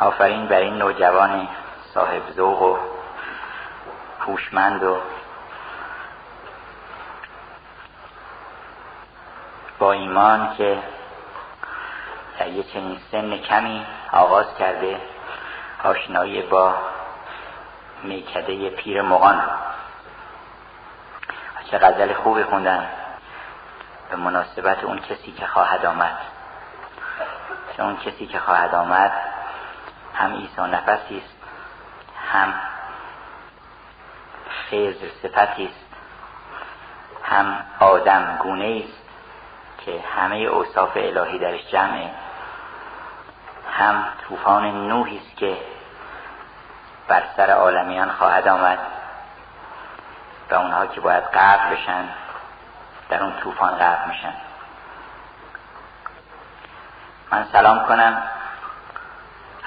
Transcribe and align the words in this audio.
آفرین 0.00 0.46
بر 0.46 0.56
این 0.56 0.78
نوجوان 0.78 1.48
صاحب 1.94 2.22
ذوق 2.36 2.62
و 2.62 2.78
هوشمند 4.20 4.82
و 4.82 4.98
با 9.78 9.92
ایمان 9.92 10.54
که 10.56 10.78
در 12.38 12.48
یه 12.48 12.62
چنین 12.62 13.00
سن 13.12 13.36
کمی 13.36 13.86
آغاز 14.12 14.46
کرده 14.58 15.00
آشنایی 15.84 16.42
با 16.42 16.74
میکده 18.02 18.70
پیر 18.70 19.02
مغان. 19.02 19.42
چه 21.70 21.78
غزل 21.78 22.12
خوبی 22.12 22.42
خوندن. 22.42 22.88
به 24.10 24.16
مناسبت 24.16 24.84
اون 24.84 24.98
کسی 24.98 25.32
که 25.32 25.46
خواهد 25.46 25.86
آمد. 25.86 26.18
چون 27.76 27.96
کسی 27.96 28.26
که 28.26 28.38
خواهد 28.38 28.74
آمد 28.74 29.29
هم 30.14 30.32
ایسا 30.32 30.66
نفسی 30.66 31.18
است 31.18 31.36
هم 32.32 32.54
خیزر 34.48 35.08
صفتی 35.22 35.64
است 35.64 35.86
هم 37.22 37.64
آدم 37.80 38.38
گونه 38.42 38.82
است 38.84 39.00
که 39.78 40.04
همه 40.16 40.36
اوصاف 40.36 40.92
الهی 40.96 41.38
درش 41.38 41.66
جمعه 41.72 42.10
هم 43.72 44.04
طوفان 44.28 44.88
نوحی 44.88 45.16
است 45.16 45.36
که 45.36 45.56
بر 47.08 47.22
سر 47.36 47.50
عالمیان 47.50 48.10
خواهد 48.10 48.48
آمد 48.48 48.78
و 50.50 50.54
اونها 50.54 50.86
که 50.86 51.00
باید 51.00 51.24
غرق 51.24 51.72
بشن 51.72 52.04
در 53.08 53.22
اون 53.22 53.32
طوفان 53.40 53.74
غرق 53.74 54.06
میشن. 54.06 54.32
من 57.32 57.46
سلام 57.52 57.86
کنم. 57.86 58.22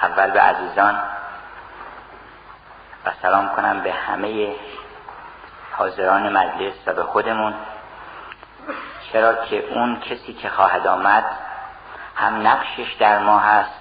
اول 0.04 0.30
به 0.30 0.40
عزیزان 0.40 1.02
و 3.06 3.10
سلام 3.22 3.48
کنم 3.48 3.80
به 3.80 3.92
همه 3.92 4.54
حاضران 5.72 6.32
مجلس 6.32 6.74
و 6.86 6.92
به 6.92 7.02
خودمون. 7.02 7.54
چرا 9.12 9.34
که 9.34 9.68
اون 9.68 10.00
کسی 10.00 10.34
که 10.34 10.48
خواهد 10.48 10.86
آمد 10.86 11.24
هم 12.16 12.46
نقشش 12.46 12.96
در 12.98 13.18
ما 13.18 13.38
هست 13.38 13.80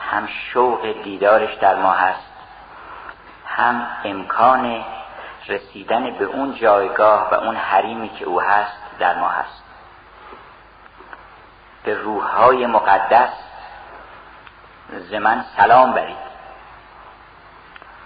هم 0.00 0.28
شوق 0.52 1.02
دیدارش 1.02 1.54
در 1.54 1.74
ما 1.74 1.92
هست 1.92 2.32
هم 3.46 3.86
امکان 4.04 4.84
رسیدن 5.48 6.18
به 6.18 6.24
اون 6.24 6.54
جایگاه 6.54 7.30
و 7.30 7.34
اون 7.34 7.56
حریمی 7.56 8.08
که 8.08 8.24
او 8.24 8.40
هست 8.40 8.78
در 8.98 9.18
ما 9.18 9.28
هست. 9.28 9.62
به 11.84 11.94
روحهای 11.94 12.66
مقدس 12.66 13.49
زمن 14.98 15.44
سلام 15.56 15.92
برید. 15.92 16.30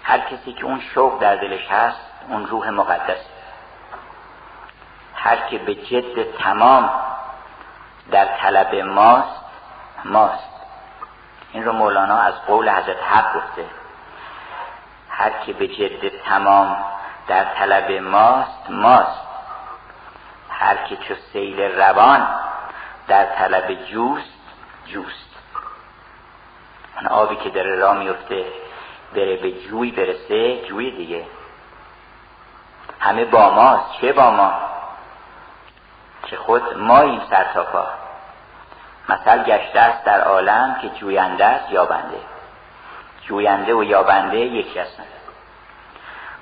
هر 0.03 0.19
کسی 0.19 0.53
که 0.53 0.65
اون 0.65 0.81
شوق 0.93 1.21
در 1.21 1.35
دلش 1.35 1.67
هست 1.71 2.01
اون 2.29 2.47
روح 2.47 2.69
مقدس. 2.69 3.25
هر 5.15 5.35
که 5.35 5.57
به 5.57 5.75
جد 5.75 6.37
تمام 6.37 6.89
در 8.11 8.25
طلب 8.25 8.75
ماست 8.75 9.41
ماست. 10.05 10.49
این 11.51 11.63
رو 11.63 11.71
مولانا 11.71 12.17
از 12.17 12.33
قول 12.47 12.69
حضرت 12.69 13.03
حق 13.03 13.35
گفته. 13.35 13.65
هر 15.09 15.29
که 15.29 15.53
به 15.53 15.67
جد 15.67 16.23
تمام 16.23 16.77
در 17.27 17.43
طلب 17.43 17.91
ماست 17.91 18.69
ماست. 18.69 19.21
هر 20.49 20.75
که 20.75 20.97
چو 20.97 21.15
سیل 21.33 21.61
روان 21.61 22.27
در 23.07 23.25
طلب 23.25 23.73
جوست 23.73 24.39
جوست. 24.85 25.34
اون 26.97 27.07
آبی 27.07 27.35
که 27.35 27.49
داره 27.49 27.75
را 27.75 27.93
میفته 27.93 28.45
بره 29.15 29.37
به 29.37 29.51
جوی 29.51 29.91
برسه 29.91 30.61
جوی 30.67 30.91
دیگه. 30.91 31.25
همه 32.99 33.25
با 33.25 33.49
ماست. 33.49 34.01
چه 34.01 34.13
با 34.13 34.31
ما؟ 34.31 34.53
که 36.23 36.37
خود 36.37 36.77
ماییم 36.77 37.21
سر 37.29 37.45
تا 37.53 37.63
پا. 37.63 37.87
مثل 39.09 39.43
گشته 39.43 39.79
است 39.79 40.03
در 40.03 40.21
عالم 40.21 40.77
که 40.81 40.89
جوینده 40.89 41.45
است 41.45 41.71
یابنده. 41.71 42.17
جوینده 43.21 43.73
و 43.73 43.83
یابنده 43.83 44.37
یکی 44.37 44.79
هستند 44.79 45.07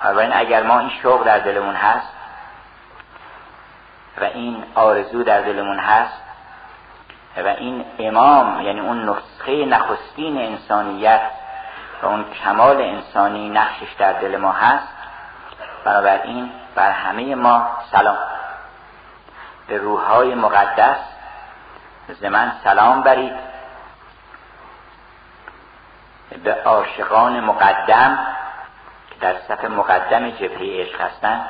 این 0.06 0.34
اگر 0.34 0.64
ما 0.64 0.80
این 0.80 0.92
شوق 1.02 1.24
در 1.24 1.40
دلمون 1.40 1.76
هست 1.76 2.08
و 4.22 4.24
این 4.24 4.64
آرزو 4.76 5.24
در 5.24 5.42
دلمون 5.42 5.80
هست 5.80 6.23
و 7.38 7.48
این 7.48 7.86
امام 8.00 8.62
یعنی 8.62 8.80
اون 8.80 9.10
نسخه 9.10 9.66
نخستین 9.66 10.38
انسانیت 10.38 11.22
و 12.02 12.06
اون 12.06 12.26
کمال 12.44 12.82
انسانی 12.82 13.50
نقشش 13.50 13.94
در 14.00 14.14
دل 14.14 14.38
ما 14.38 14.52
هست 14.52 14.88
بنابراین 15.86 16.52
بر 16.76 16.92
همه 16.92 17.36
ما 17.36 17.68
سلام. 17.92 18.18
به 19.68 19.78
روحهای 19.78 20.36
مقدس 20.36 20.98
زمن 22.08 22.52
سلام 22.64 23.02
برید. 23.02 23.34
به 26.44 26.64
عاشقان 26.66 27.40
مقدم 27.40 28.28
که 29.10 29.16
در 29.22 29.36
صف 29.48 29.66
مقدم 29.66 30.30
جبهه 30.30 30.82
عشق 30.82 31.02
هستند 31.02 31.46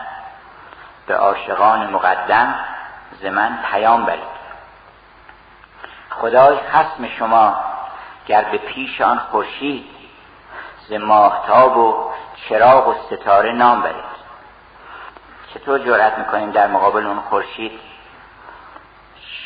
به 1.07 1.15
عاشقان 1.15 1.89
مقدم 1.89 2.55
زمن 3.21 3.59
پیام 3.71 4.05
برید. 4.05 4.32
خدای 6.21 6.57
خسم 6.57 7.07
شما 7.07 7.55
گر 8.25 8.43
به 8.43 8.57
پیش 8.57 9.01
آن 9.01 9.19
خورشید 9.19 9.85
ز 10.87 10.93
ماهتاب 10.93 11.77
و 11.77 12.11
چراغ 12.35 12.87
و 12.87 12.93
ستاره 12.93 13.51
نام 13.51 13.81
برید. 13.81 14.13
چطور 15.53 15.79
جرأت 15.79 16.17
می‌کنیم 16.17 16.51
در 16.51 16.67
مقابل 16.67 17.05
اون 17.05 17.19
خورشید 17.19 17.79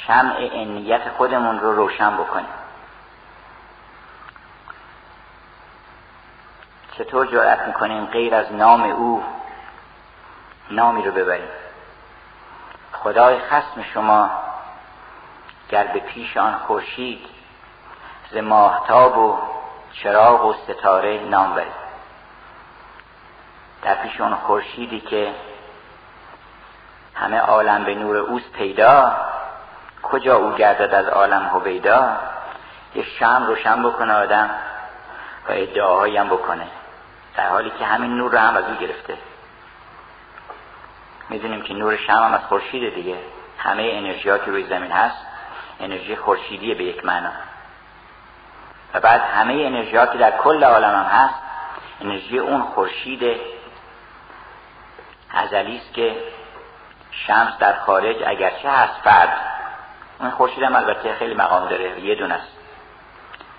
شمع 0.07 0.49
انیت 0.53 1.09
خودمون 1.17 1.59
رو 1.59 1.75
روشن 1.75 2.17
بکنیم؟ 2.17 2.49
چطور 6.97 7.25
جرأت 7.27 7.67
می‌کنیم 7.67 8.05
غیر 8.05 8.35
از 8.35 8.53
نام 8.53 8.83
او 8.83 9.23
نامی 10.71 11.03
رو 11.03 11.11
ببریم؟ 11.11 11.49
خدای 12.93 13.39
خسم 13.39 13.83
شما 13.93 14.46
گر 15.69 15.83
به 15.87 15.99
پیش 15.99 16.37
آن 16.37 16.53
خورشید 16.53 17.19
ز 18.31 18.37
ماهتاب 18.37 19.17
و 19.17 19.37
چراغ 19.93 20.45
و 20.45 20.53
ستاره 20.53 21.19
نام 21.19 21.55
برید 21.55 21.87
در 23.81 23.95
پیش 23.95 24.21
آن 24.21 24.35
خورشیدی 24.35 24.99
که 24.99 25.33
همه 27.15 27.37
عالم 27.37 27.83
به 27.83 27.95
نور 27.95 28.17
اوست 28.17 28.51
پیدا 28.51 29.15
کجا 30.03 30.35
او 30.35 30.51
گردد 30.51 30.93
از 30.93 31.07
عالم 31.07 31.43
هویدا؟ 31.43 32.17
یه 32.95 33.03
شم 33.03 33.43
روشن 33.47 33.83
بکنه 33.83 34.13
آدم 34.13 34.49
و 35.47 35.51
ادعاهایی 35.51 36.17
هم 36.17 36.29
بکنه 36.29 36.67
در 37.37 37.49
حالی 37.49 37.71
که 37.79 37.85
همین 37.85 38.17
نور 38.17 38.31
رو 38.31 38.37
هم 38.37 38.57
از 38.57 38.63
او 38.63 38.75
گرفته. 38.75 39.17
می‌دونیم 41.29 41.61
که 41.61 41.73
نور 41.73 41.95
شم 41.95 42.13
هم 42.13 42.33
از 42.33 42.45
خورشید 42.45 42.95
دیگه 42.95 43.17
همه 43.57 43.91
انرژی 43.93 44.23
که 44.23 44.51
روی 44.51 44.63
زمین 44.63 44.91
هست. 44.91 45.17
انرژی 45.79 46.15
خورشیدی 46.15 46.73
به 46.73 46.83
یک 46.83 47.05
معنا. 47.05 47.31
و 48.93 48.99
بعد 48.99 49.21
همه 49.21 49.53
انرژی 49.53 49.91
که 49.91 50.17
در 50.17 50.37
کل 50.37 50.63
عالم 50.63 50.95
هم 50.95 51.05
هست. 51.05 51.35
انرژی 52.01 52.39
اون 52.39 52.61
خورشید 52.61 53.39
ازلی 55.33 55.77
است 55.77 55.93
که 55.93 56.17
شمس 57.11 57.57
در 57.59 57.73
خارج 57.73 58.15
اگرچه 58.27 58.69
هست 58.69 58.93
فرد. 59.03 59.37
اون 60.19 60.29
خورشید 60.29 60.63
هم 60.63 60.75
البته 60.75 61.13
خیلی 61.13 61.33
مقام 61.33 61.69
داره. 61.69 61.99
یه 61.99 62.15
دون 62.15 62.31
است. 62.31 62.57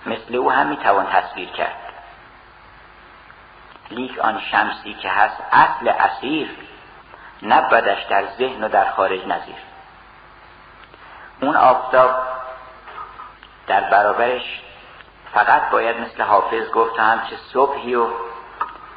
مثل 0.07 0.34
او 0.34 0.53
هم 0.53 0.67
می‌توان 0.67 1.07
تصویر 1.07 1.49
کرد. 1.49 1.77
لیک 3.91 4.19
آن 4.19 4.41
شمسی 4.51 4.95
که 4.95 5.09
هست 5.09 5.37
اصل 5.53 5.89
اسیر 5.89 6.48
نبودش 7.42 8.03
در 8.03 8.25
ذهن 8.39 8.65
و 8.65 8.69
در 8.69 8.91
خارج 8.91 9.27
نظیر. 9.27 9.67
اون 11.41 11.57
آفتاب 11.57 12.11
در 13.67 13.81
برابرش 13.81 14.63
فقط 15.33 15.71
باید 15.71 16.01
مثل 16.01 16.23
حافظ 16.23 16.71
گفت 16.71 16.99
هم 16.99 17.21
چه 17.31 17.37
صبحی 17.53 17.95
و 17.95 18.07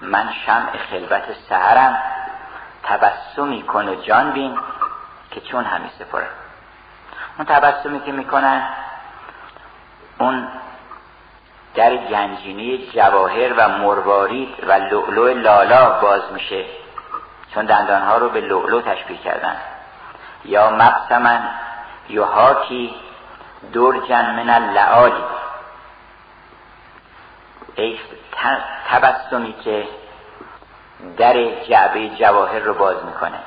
من 0.02 0.30
شمع 0.46 0.78
خلبت 0.78 1.24
سهرم 1.50 2.02
تبسمی 2.84 3.64
کن 3.64 3.90
و 3.90 3.96
جان 3.96 4.32
بین 4.32 4.58
که 5.32 5.42
چون 5.42 5.64
همی 5.64 5.90
سپرم 6.00 6.28
اون 7.38 7.46
تبسمی 7.46 8.00
که 8.00 8.12
می‌کنن 8.12 8.68
اون 10.20 10.48
در 11.76 11.96
گنجینه 11.96 12.78
جواهر 12.78 13.54
و 13.58 13.70
مروارید 13.70 14.56
و 14.68 14.72
لؤلؤ 14.72 15.34
لالا 15.34 16.00
باز 16.00 16.22
میشه. 16.32 16.66
چون 17.54 17.66
دندانها 17.66 18.18
رو 18.18 18.30
به 18.30 18.42
لؤلؤ 18.42 18.82
تشبیه 18.82 19.18
کردن. 19.18 19.56
یا 20.46 20.70
مقسمن 20.70 21.50
یحاکی 22.12 22.96
درجن 23.74 24.36
من 24.36 24.50
اللعالی. 24.50 25.24
ای 27.76 28.00
تبسمی 28.90 29.54
که 29.54 29.88
در 31.18 31.64
جعبه 31.70 32.10
جواهر 32.10 32.60
رو 32.60 32.74
باز 32.74 33.06
می‌کنه. 33.06 33.40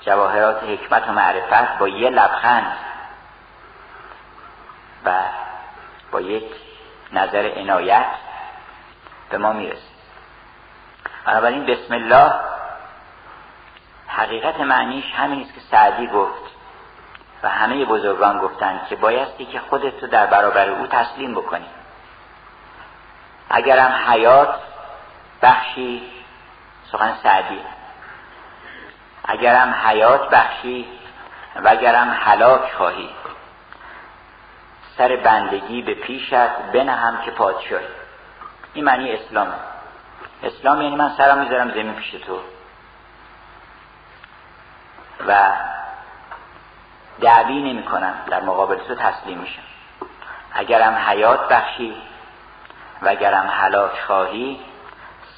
جواهرات 0.00 0.62
حکمت 0.62 1.08
و 1.08 1.12
معرفت 1.12 1.78
با 1.78 1.88
یه 1.88 2.10
لبخند 2.10 2.76
و 5.04 5.20
با 6.12 6.20
یک 6.20 6.54
نظر 7.12 7.52
عنایت 7.56 8.06
به 9.30 9.38
ما 9.38 9.52
می‌رسه. 9.52 9.92
بنابراین 11.24 11.66
بسم 11.66 11.94
الله 11.94 12.32
حقیقت 14.06 14.60
معنیش 14.60 15.04
همین 15.14 15.40
است 15.40 15.54
که 15.54 15.60
سعدی 15.70 16.06
گفت. 16.06 16.41
و 17.42 17.48
همه 17.48 17.84
بزرگان 17.84 18.38
گفتند 18.38 18.86
که 18.88 18.96
بایستی 18.96 19.44
که 19.44 19.60
خودت 19.60 20.02
رو 20.02 20.08
در 20.08 20.26
برابر 20.26 20.68
او 20.68 20.86
تسلیم 20.86 21.34
بکنی. 21.34 21.68
اگرم 23.50 23.92
حیات 24.08 24.54
بخشی 25.42 26.02
سخن 26.92 27.14
سعدی. 27.22 27.60
اگرم 29.24 29.74
حیات 29.86 30.30
بخشی 30.30 30.86
و 31.56 31.68
اگرم 31.68 32.10
حلاک 32.10 32.72
خواهی. 32.72 33.10
سر 34.98 35.16
بندگی 35.16 35.82
به 35.82 35.94
پیشت 35.94 36.48
بنهم 36.72 37.22
که 37.24 37.30
پادشاهی. 37.30 37.86
این 38.74 38.84
معنی 38.84 39.12
اسلامه. 39.12 39.54
اسلام 40.42 40.82
یعنی 40.82 40.96
من 40.96 41.10
سرم 41.16 41.38
می‌ذارم 41.38 41.70
زمین 41.70 41.94
پیش 41.94 42.10
تو. 42.10 42.40
و 45.28 45.52
دعوی 47.20 47.72
نمی 47.72 47.82
کنم 47.82 48.14
در 48.26 48.40
مقابل 48.40 48.76
تو 48.76 48.94
تسلیم 48.94 49.38
میشم. 49.38 49.62
اگرم 50.52 50.94
حیات 50.94 51.48
بخشی 51.48 51.96
و 53.02 53.08
اگرم 53.08 53.46
حلاک 53.46 54.00
خواهی 54.06 54.60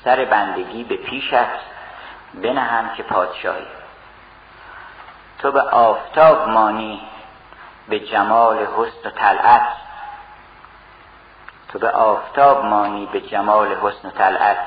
سر 0.04 0.24
بندگی 0.24 0.84
به 0.84 0.96
پیشت 0.96 1.34
بنهم 2.34 2.94
که 2.96 3.02
پادشاهی. 3.02 3.66
تو 5.38 5.52
به 5.52 5.62
آفتاب 5.62 6.48
مانی 6.48 7.00
به 7.88 8.00
جمال 8.00 8.58
حسن 8.58 9.08
و 9.08 9.10
طلعت. 9.10 9.68
تو 11.72 11.78
به 11.78 11.90
آفتاب 11.90 12.64
مانی 12.64 13.06
به 13.06 13.20
جمال 13.20 13.74
حسن 13.74 14.08
و 14.08 14.10
طلعت. 14.10 14.58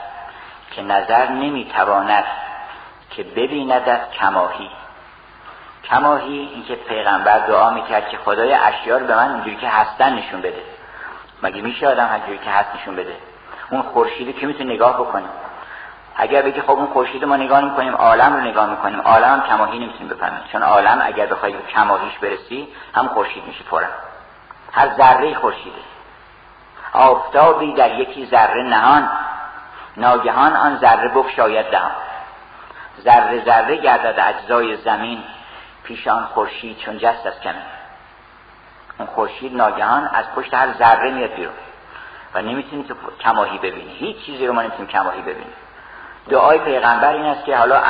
که 0.71 0.81
نظر 0.81 1.27
نمی‌تواند 1.27 2.25
که 3.09 3.23
ببیندت 3.23 4.11
کماهی. 4.11 4.69
کماهی 5.89 6.49
اینکه 6.53 6.75
پیغمبر 6.75 7.39
دعا 7.39 7.69
می‌کرد 7.69 8.09
که 8.09 8.17
خدای 8.17 8.53
اشیار 8.53 9.03
به 9.03 9.15
من 9.15 9.31
اونجوری 9.31 9.55
که 9.55 9.69
هستن 9.69 10.13
نشون 10.13 10.41
بده. 10.41 10.61
مگه 11.43 11.61
میشه 11.61 11.87
آدم 11.87 12.05
هرجوری 12.05 12.37
که 12.37 12.49
هست 12.49 12.69
نشون 12.75 12.95
بده؟ 12.95 13.15
اون 13.71 13.81
خورشیدی 13.81 14.33
که 14.33 14.47
می‌تونه 14.47 14.73
نگاه 14.73 14.93
بکنیم 14.93 15.29
اگر 16.15 16.41
بگی 16.41 16.61
خب 16.61 16.71
اون 16.71 16.87
خورشید 16.87 17.25
ما 17.25 17.35
نگاه 17.35 17.61
می‌کنیم 17.61 17.95
عالم 17.95 18.33
رو 18.33 18.41
نگاه 18.41 18.69
می‌کنیم 18.69 19.01
عالم 19.01 19.33
هم 19.33 19.41
کماهی 19.41 19.79
نمی‌تونیم 19.79 20.07
بفهمیم. 20.07 20.39
چون 20.51 20.63
عالم 20.63 21.01
اگر 21.03 21.25
بخوای 21.25 21.53
به 21.53 21.61
کماهیش 21.73 22.17
برسی 22.17 22.67
هم 22.95 23.07
خورشید 23.07 23.45
میشه 23.45 23.63
پرم. 23.63 23.89
هر 24.71 24.89
ذره 24.95 25.35
خورشیده. 25.35 25.81
آفتابی 26.93 27.73
در 27.73 27.99
یکی 27.99 28.25
ذره 28.25 28.63
نهان. 28.63 29.09
ناگهان 29.97 30.55
آن 30.55 30.77
ذره 30.77 31.07
بکشاید 31.07 31.69
دهان. 31.71 31.91
ذره 33.01 33.45
ذره 33.45 33.75
گردد 33.75 34.19
اجزای 34.19 34.77
زمین. 34.77 35.23
پیش 35.87 36.07
آن 36.07 36.25
خورشید 36.25 36.77
چون 36.77 36.97
جست 36.97 37.25
از 37.25 37.39
کمین. 37.39 37.61
اون 38.97 39.07
خورشید 39.07 39.55
ناگهان 39.55 40.09
از 40.13 40.25
پشت 40.35 40.53
هر 40.53 40.73
ذره 40.73 41.11
میاد 41.11 41.33
بیرون. 41.33 41.53
و 42.33 42.41
نمی‌تونی 42.41 42.83
تو 42.83 42.95
کماهی 43.19 43.57
ببینی. 43.57 43.91
هیچ 43.91 44.25
چیزی 44.25 44.47
رو 44.47 44.53
ما 44.53 44.61
نمی‌تونیم 44.61 44.87
کماهی 44.87 45.21
ببینیم. 45.21 45.53
دعای 46.29 46.59
پیغمبر 46.59 47.13
این 47.13 47.25
است 47.25 47.45
که 47.45 47.57
حالا 47.57 47.83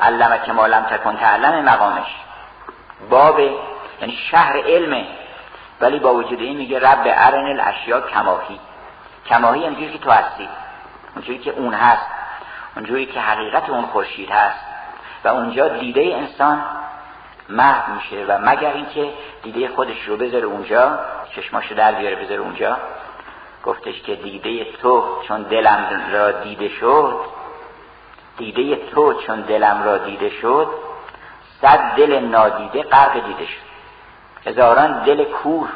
علمه 0.00 0.40
که 0.46 0.52
مالم 0.52 0.82
تکن 0.82 1.16
تعلم 1.16 1.64
مقامش. 1.64 2.16
باب 3.10 3.40
یعنی 4.00 4.12
شهر 4.30 4.56
علمه 4.56 5.06
ولی 5.80 5.98
با 5.98 6.14
وجود 6.14 6.40
این 6.40 6.56
میگه 6.56 6.78
رب 6.78 7.02
ارن 7.04 7.46
الاشیا 7.46 8.00
کماهی. 8.00 8.60
کماهی 9.26 9.64
اونجوری 9.64 9.92
که 9.92 9.98
تو 9.98 10.10
هستی. 10.10 10.48
اونجوری 11.14 11.38
که 11.38 11.50
اون 11.50 11.74
هست. 11.74 12.06
اونجوری 12.76 13.06
که 13.06 13.20
حقیقت 13.20 13.70
اون 13.70 13.86
خورشید 13.86 14.30
هست. 14.30 14.64
و 15.24 15.28
اونجا 15.28 15.68
دیده 15.68 16.00
انسان 16.00 16.62
محو 17.48 17.94
میشه 17.94 18.24
و 18.28 18.38
مگر 18.38 18.72
اینکه 18.72 19.12
دیده 19.42 19.68
خودش 19.68 20.04
رو 20.06 20.16
بذاره 20.16 20.44
اونجا 20.44 20.98
چشماشو 21.36 21.74
در 21.74 21.92
بیاره 21.92 22.16
بذاره 22.16 22.40
اونجا. 22.40 22.76
گفتش 23.64 24.02
که 24.02 24.14
دیده 24.14 24.72
تو 24.72 25.22
چون 25.28 25.42
دلم 25.42 26.08
را 26.12 26.30
دیده 26.32 26.68
شد 26.68 27.20
دیده 28.38 28.76
تو 28.76 29.14
چون 29.14 29.40
دلم 29.40 29.82
را 29.84 29.98
دیده 29.98 30.30
شد 30.30 30.68
صد 31.60 31.96
دل 31.96 32.18
نادیده 32.18 32.82
غرق 32.82 33.26
دیده 33.26 33.46
شد. 33.46 33.68
هزاران 34.46 35.04
دل 35.04 35.24
کور 35.24 35.68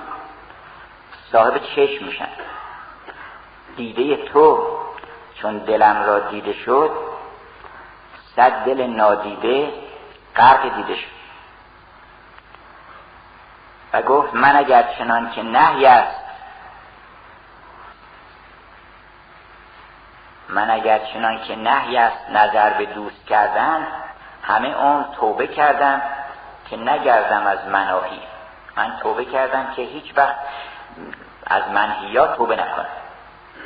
صاحب 1.33 1.59
چشم 1.59 2.05
میشن. 2.05 2.29
دیده 3.77 4.17
تو 4.17 4.67
چون 5.35 5.59
دلم 5.59 6.03
را 6.07 6.19
دیده 6.19 6.53
شد 6.53 6.91
صد 8.37 8.65
دل 8.65 8.87
نادیده 8.87 9.73
غرق 10.37 10.77
دیده 10.77 10.95
شد. 10.95 11.22
و 13.93 14.03
گفت 14.03 14.35
من 14.35 14.57
اگر 14.57 14.83
چنان 14.99 15.31
که 15.31 15.43
نهی 15.43 15.87
است 15.87 16.23
من 20.49 20.71
اگر 20.71 20.99
چنان 20.99 21.41
که 21.41 21.57
نهی 21.57 21.97
است 21.97 22.31
نظر 22.31 22.71
به 22.71 22.87
دوست 22.87 23.27
کردن 23.27 23.87
همه 24.43 24.69
اون 24.69 25.05
توبه 25.21 25.47
کردم 25.47 26.03
که 26.71 26.77
نگردم 26.77 27.47
از 27.47 27.67
مناهی. 27.67 28.21
من 28.77 28.99
توبه 29.03 29.25
کردم 29.25 29.73
که 29.77 29.83
هیچ 29.83 30.13
وقت 30.17 30.37
از 31.47 31.63
منهیات 31.69 32.37
توبه 32.37 32.57
نکنم. 32.57 32.87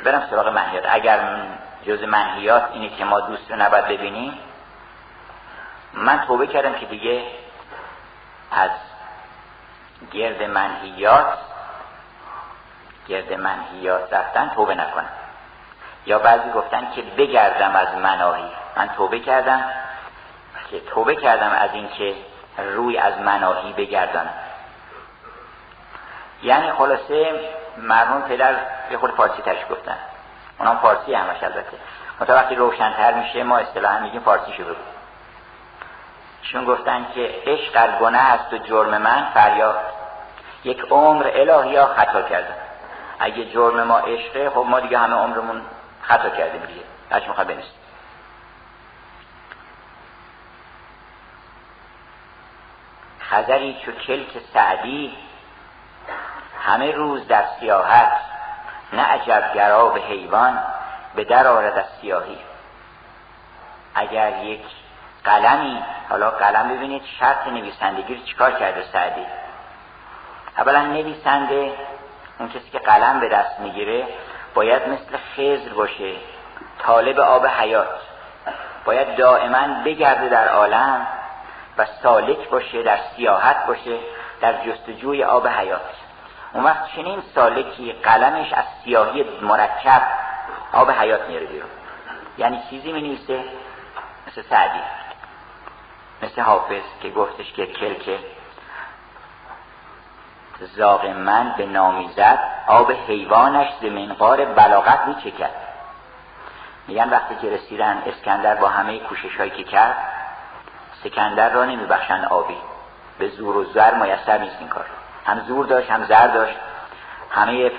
برم 0.03 0.27
سراغ 0.29 0.47
منهیات. 0.47 0.85
اگر 0.89 1.19
جز 1.85 2.03
منهیات 2.03 2.63
اینه 2.73 2.89
که 2.89 3.05
ما 3.05 3.19
دوست 3.19 3.51
رو 3.51 3.57
نباید 3.57 3.85
ببینیم 3.87 4.39
من 5.93 6.25
توبه 6.27 6.47
کردم 6.47 6.73
که 6.73 6.85
دیگه 6.85 7.23
از 8.51 8.69
گرد 10.11 10.43
منهیات 10.43 11.37
گرد 13.07 13.33
منهیات 13.33 14.13
رفتن 14.13 14.51
توبه 14.55 14.75
نکنم. 14.75 15.09
یا 16.05 16.19
بعضی 16.19 16.49
گفتن 16.49 16.91
که 16.95 17.01
بگردم 17.01 17.75
از 17.75 17.95
مناهی. 17.95 18.51
من 18.75 18.89
توبه 18.97 19.19
کردم. 19.19 19.63
که 20.71 20.79
توبه 20.79 21.15
کردم 21.15 21.51
از 21.51 21.69
اینکه 21.73 22.15
روی 22.57 22.97
از 22.97 23.19
مناهی 23.19 23.73
بگردانم. 23.73 24.33
یعنی 26.43 26.71
خلاصه 26.71 27.39
مرحوم 27.77 28.21
پدر 28.21 28.55
یه 28.91 28.97
خود 28.97 29.11
فارسی 29.11 29.41
تش 29.41 29.57
گفتن. 29.71 29.97
اونام 30.59 30.77
فارسی 30.77 31.13
همش 31.13 31.43
البته. 31.43 31.77
متا 32.21 32.33
وقتی 32.33 32.55
روشنتر 32.55 33.13
میشه 33.13 33.43
ما 33.43 33.57
اصطلاحا 33.57 33.99
میگیم 33.99 34.21
فارسی 34.21 34.53
شو 34.53 34.63
بگو 34.63 34.75
چون 36.41 36.65
گفتن 36.65 37.07
که 37.15 37.41
عشق 37.45 37.99
گناه 37.99 38.21
است 38.21 38.53
و 38.53 38.57
جرم 38.57 38.97
من 38.97 39.27
فریاد. 39.33 39.79
یک 40.67 40.79
عمر 40.91 41.31
الهی 41.33 41.85
خطا 41.85 42.21
کردم 42.21 42.55
اگه 43.19 43.45
جرم 43.45 43.83
ما 43.83 43.99
عشقه 43.99 44.49
خب 44.49 44.65
ما 44.69 44.79
دیگه 44.79 44.97
همه 44.97 45.15
عمرمون 45.15 45.61
خطا 46.01 46.29
کردیم 46.29 46.61
دیگه. 46.61 46.81
هرچی 47.11 47.27
می‌خواه 47.27 47.47
بنویسیم 47.47 47.71
خزری 53.19 53.77
چو 53.85 53.91
کلک 53.91 54.27
سعدی 54.53 55.17
همه 56.61 56.91
روز 56.91 57.27
در 57.27 57.43
سیاحت 57.59 58.11
نه 58.93 59.01
عجب 59.01 59.53
گرا 59.55 59.89
به 59.89 59.99
حیوان 59.99 60.59
به 61.15 61.23
در 61.23 61.47
آرد 61.47 61.77
از 61.77 61.85
سیاهی. 62.01 62.37
اگر 63.95 64.43
یک 64.43 64.61
قلمی 65.23 65.83
حالا 66.09 66.31
قلم 66.31 66.69
ببینید 66.69 67.03
شرط 67.19 67.47
نویسندگی 67.47 68.15
رو 68.15 68.23
چیکار 68.23 68.51
کرده 68.51 68.83
سعدی؟ 68.93 69.25
اولا 70.57 70.81
نویسنده 70.81 71.73
اون 72.39 72.49
کسی 72.49 72.69
که 72.71 72.79
قلم 72.79 73.19
به 73.19 73.29
دست 73.29 73.59
می‌گیره 73.59 74.07
باید 74.53 74.81
مثل 74.89 75.17
خزر 75.17 75.73
باشه 75.73 76.15
طالب 76.79 77.19
آب 77.19 77.45
حیات. 77.45 77.99
باید 78.85 79.15
دائما 79.15 79.83
بگرده 79.85 80.29
در 80.29 80.47
عالم 80.47 81.07
و 81.77 81.85
سالک 82.03 82.49
باشه 82.49 82.83
در 82.83 82.97
سیاحت 83.15 83.67
باشه 83.67 83.97
در 84.41 84.53
جستجوی 84.65 85.23
آب 85.23 85.47
حیات. 85.47 85.81
اون 86.53 86.63
وقت 86.63 86.95
چنین 86.95 87.23
سالکی 87.35 87.91
قلمش 87.91 88.53
از 88.53 88.65
سیاهی 88.83 89.23
مرکب 89.41 90.01
آب 90.73 90.91
حیات 90.91 91.21
میاره 91.21 91.45
بیرون. 91.45 91.69
یعنی 92.37 92.61
چیزی 92.69 92.91
می 92.91 93.01
نویسه 93.01 93.43
مثل 94.27 94.41
سعدی 94.49 94.79
مثل 96.23 96.41
حافظ 96.41 96.83
که 97.01 97.09
گفتش 97.09 97.53
که 97.53 97.65
کلک 97.65 98.19
زاغ 100.65 101.05
من 101.05 101.53
به 101.57 101.65
نامیزد 101.65 102.39
آب 102.67 102.91
حیوانش 102.91 103.67
ز 103.81 103.85
منقار 103.85 104.45
بلاغت 104.45 104.99
میچکد. 105.07 105.51
میگن 106.87 107.09
وقتی 107.09 107.35
که 107.35 107.49
رسیدن 107.49 108.03
اسکندر 108.05 108.55
با 108.55 108.67
همه 108.67 108.99
کوشش 108.99 109.37
هایی 109.37 109.51
که 109.51 109.63
کرد 109.63 109.95
سکندر 111.03 111.49
را 111.49 111.65
نمیبخشند 111.65 112.25
آبی. 112.25 112.57
به 113.19 113.29
زور 113.29 113.57
و 113.57 113.63
زر 113.63 113.93
میسر 113.93 114.37
نیست 114.37 114.55
این 114.59 114.69
کار. 114.69 114.85
هم 115.25 115.39
زور 115.39 115.65
داشت 115.65 115.91
هم 115.91 116.05
زر 116.05 116.27
داشت. 116.27 116.57
همه 117.31 117.71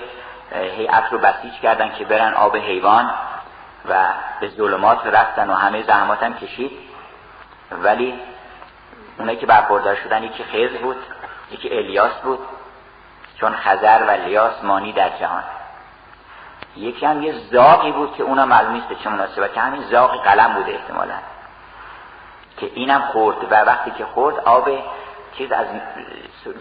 هیئت 0.51 1.03
رو 1.11 1.17
بسیج 1.17 1.53
کردن 1.53 1.91
که 1.91 2.05
برن 2.05 2.33
آب 2.33 2.55
حیوان 2.55 3.11
و 3.89 3.95
به 4.39 4.49
ظلمات 4.49 5.05
رفتن 5.05 5.49
و 5.49 5.53
همه 5.53 5.83
زحمات 5.83 6.23
هم 6.23 6.33
کشید. 6.33 6.71
ولی 7.71 8.19
اونایی 9.19 9.37
که 9.37 9.45
برخوردار 9.45 9.95
شدن 9.95 10.23
یکی 10.23 10.43
خیز 10.43 10.71
بود 10.71 10.97
یکی 11.51 11.69
الیاس 11.69 12.13
بود. 12.13 12.39
چون 13.39 13.55
خزر 13.55 14.03
و 14.07 14.09
الیاس 14.09 14.63
مانی 14.63 14.93
در 14.93 15.09
جهان. 15.09 15.43
یکی 16.75 17.05
هم 17.05 17.23
یه 17.23 17.33
زاقی 17.51 17.91
بود 17.91 18.15
که 18.15 18.23
اونا 18.23 18.45
معلوم 18.45 18.71
نیست 18.71 18.87
به 18.87 18.95
چه 18.95 19.09
مناسبت 19.09 19.53
که 19.53 19.59
همین 19.59 19.81
زاق 19.81 20.23
قلم 20.23 20.53
بوده 20.53 20.71
احتمالا. 20.71 21.15
که 22.57 22.71
اینم 22.73 23.01
خورد 23.01 23.51
و 23.51 23.55
وقتی 23.55 23.91
که 23.91 24.05
خورد 24.05 24.39
آب 24.39 24.69
چیز 25.37 25.51
از 25.51 25.67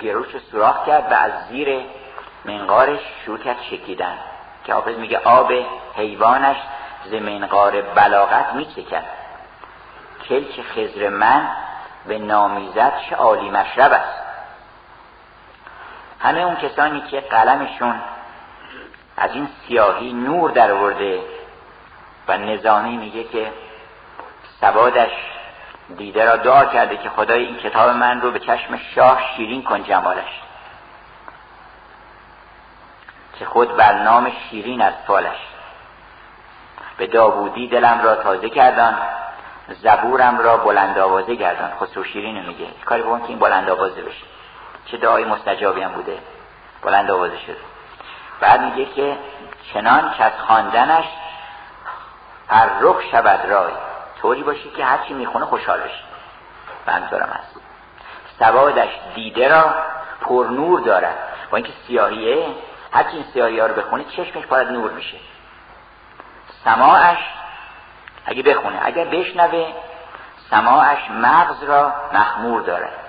گروش 0.00 0.28
سوراخ 0.50 0.86
کرد 0.86 1.12
و 1.12 1.14
از 1.14 1.32
زیر 1.48 1.80
منقارش 2.44 3.00
شروع 3.24 3.38
کرد 3.38 3.56
شکیدن 3.70 4.18
که 4.64 4.74
حافظ 4.74 4.96
میگه 4.96 5.18
آب 5.18 5.52
حیوانش 5.96 6.56
ز 7.04 7.14
منقار 7.14 7.82
بلاغت 7.82 8.52
میچکد. 8.54 9.04
کلک 10.28 10.62
خزر 10.62 11.08
من 11.08 11.48
به 12.06 12.18
نامیزد 12.18 12.92
چه 13.10 13.16
عالی 13.16 13.50
مشرب 13.50 13.92
است. 13.92 14.27
همه 16.20 16.40
اون 16.40 16.56
کسانی 16.56 17.00
که 17.00 17.20
قلمشون 17.20 18.00
از 19.16 19.30
این 19.34 19.48
سیاهی 19.66 20.12
نور 20.12 20.50
در 20.50 20.72
ورده 20.72 21.20
و 22.28 22.38
نظامی 22.38 22.96
میگه 22.96 23.24
که 23.24 23.52
سوادش 24.60 25.10
دیده 25.96 26.24
را 26.24 26.36
دعا 26.36 26.64
کرده 26.64 26.96
که 26.96 27.08
خدای 27.08 27.44
این 27.44 27.56
کتاب 27.56 27.90
من 27.90 28.20
رو 28.20 28.30
به 28.30 28.38
چشم 28.38 28.80
شاه 28.94 29.20
شیرین 29.36 29.62
کن 29.62 29.84
جمالش. 29.84 30.42
که 33.38 33.44
خود 33.44 33.76
بر 33.76 33.92
نام 33.92 34.32
شیرین 34.50 34.82
از 34.82 34.94
فالش 35.06 35.36
به 36.96 37.06
داوودی 37.06 37.68
دلم 37.68 38.00
را 38.02 38.14
تازه 38.14 38.50
کردن 38.50 38.98
زبورم 39.68 40.38
را 40.38 40.56
بلند 40.56 40.98
آوازه 40.98 41.34
گردان. 41.34 41.70
خسرو 41.80 42.04
شیرین 42.04 42.46
میگه. 42.46 42.66
کاری 42.84 43.02
بکن 43.02 43.20
که 43.20 43.28
این 43.28 43.38
بلند 43.38 43.70
آوازه 43.70 44.02
بشه. 44.02 44.24
چه 44.90 44.96
دعای 44.96 45.24
مستجابی 45.24 45.82
هم 45.82 45.92
بوده. 45.92 46.18
بلند 46.82 47.10
آوازه 47.10 47.38
شده 47.38 47.56
بعد 48.40 48.60
میگه 48.60 48.84
که 48.84 49.18
چنان 49.72 50.14
که 50.14 50.24
از 50.24 50.32
خواندنش 50.46 51.04
رخ 52.80 53.02
شود 53.10 53.46
رای. 53.46 53.72
طوری 54.20 54.42
باشی 54.42 54.70
که 54.70 54.84
هرچی 54.84 55.14
می‌خونه 55.14 55.44
خوشحال 55.44 55.80
بشی. 55.80 56.02
و 56.86 56.92
همطورم 56.92 57.28
هست. 57.28 57.60
سوادش 58.38 58.88
دیده 59.14 59.48
را 59.48 59.74
پر 60.20 60.46
نور 60.50 60.80
دارد. 60.80 61.18
با 61.50 61.56
اینکه 61.56 61.72
سیاهیه 61.86 62.46
هرچی 62.92 63.10
این 63.10 63.24
سیاهی 63.32 63.60
ها 63.60 63.66
رو 63.66 63.74
بخونه 63.74 64.04
چشمش 64.04 64.46
باید 64.46 64.68
نور 64.68 64.90
میشه. 64.90 65.16
سماعش 66.64 67.18
اگه 68.26 68.42
بخونه 68.42 68.78
اگر 68.82 69.04
بشنوه 69.04 69.72
سماعش 70.50 71.10
مغز 71.10 71.62
را 71.62 71.92
مخمور 72.12 72.62
دارد. 72.62 73.07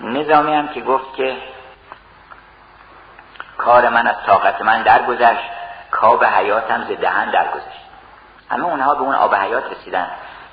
نظامی 0.00 0.54
هم 0.54 0.68
که 0.68 0.80
گفت 0.80 1.14
که 1.14 1.36
کار 3.58 3.88
من 3.88 4.06
از 4.06 4.16
طاقت 4.26 4.62
من 4.62 4.82
درگذشت 4.82 5.50
کاب 5.90 6.24
حیاتم 6.24 6.84
ز 6.84 7.00
دهن 7.00 7.30
درگذشت. 7.30 7.80
همه 8.50 8.64
اونها 8.64 8.94
به 8.94 9.00
اون 9.00 9.14
آب 9.14 9.34
حیات 9.34 9.72
رسیدن 9.72 10.10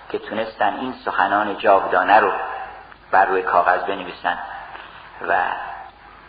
که 0.10 0.20
تونستن 0.20 0.74
این 0.80 0.94
سخنان 1.06 1.58
جاودانه 1.58 2.20
رو 2.20 2.32
بر 3.12 3.26
روی 3.26 3.42
کاغذ 3.42 3.84
بنویسن 3.84 4.38
و 5.28 5.42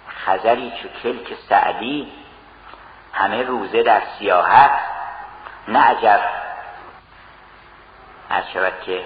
خزری 0.09 0.73
چو 0.83 0.89
کلک 1.03 1.37
سعدی 1.49 2.13
همه 3.13 3.43
روزه 3.43 3.83
در 3.83 4.03
سیاحت 4.19 4.71
نه 5.69 5.79
عجب. 5.79 6.21
از 8.31 8.45
شود 8.53 8.73
که 8.87 9.05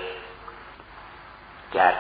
گر 1.73 1.95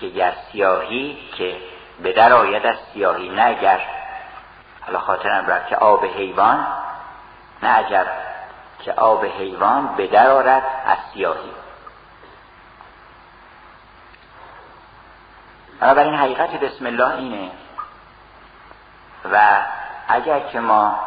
که 0.00 0.08
گر 0.08 0.32
سیاهی 0.52 1.18
که 1.36 1.56
به 2.02 2.12
در 2.12 2.32
آید 2.32 2.66
از 2.66 2.76
سیاهی 2.92 3.28
نه 3.28 3.42
اگر 3.42 3.80
حالا 4.80 4.98
خاطرم 4.98 5.46
رفت 5.46 5.68
که 5.68 5.76
آب 5.76 6.04
حیوان 6.04 6.66
نه 7.62 7.68
عجب 7.68 8.06
که 8.80 8.92
آب 8.92 9.24
حیوان 9.24 9.94
به 9.96 10.06
در 10.06 10.30
آرد 10.30 10.62
از 10.86 10.98
سیاهی. 11.14 11.50
بنابراین 15.80 16.14
حقیقت 16.14 16.50
بسم 16.50 16.86
الله 16.86 17.14
اینه. 17.14 17.50
و 19.32 19.62
اگر 20.08 20.40
که 20.40 20.60
ما 20.60 20.98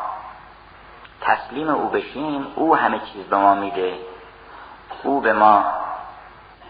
تسلیم 1.21 1.69
او 1.69 1.89
بشیم 1.89 2.47
او 2.55 2.75
همه 2.75 2.99
چیز 2.99 3.25
به 3.25 3.37
ما 3.37 3.55
میده 3.55 3.99
او 5.03 5.21
به 5.21 5.33
ما 5.33 5.65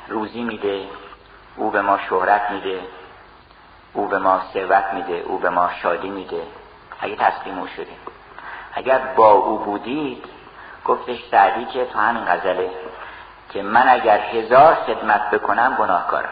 روزی 0.07 0.43
میده. 0.43 0.87
او 1.59 1.71
به 1.71 1.81
ما 1.81 1.97
شهرت 2.09 2.51
میده. 2.51 2.79
او 3.93 4.07
به 4.07 4.17
ما 4.17 4.41
ثروت 4.53 4.85
میده. 4.93 5.13
او 5.13 5.37
به 5.37 5.49
ما 5.49 5.69
شادی 5.81 6.09
میده. 6.09 6.41
اگه 7.01 7.15
تسلیم 7.15 7.59
او 7.59 7.67
شدیم. 7.67 7.97
اگر 8.73 8.99
با 8.99 9.31
او 9.31 9.57
بودید 9.57 10.25
گفتش 10.85 11.19
سعدی 11.31 11.65
که 11.65 11.85
تو 11.85 11.99
همین 11.99 12.25
غزله 12.25 12.69
که 13.49 13.61
من 13.61 13.89
اگر 13.89 14.19
هزار 14.19 14.75
خدمت 14.75 15.31
بکنم 15.31 15.75
گناهکارم. 15.79 16.29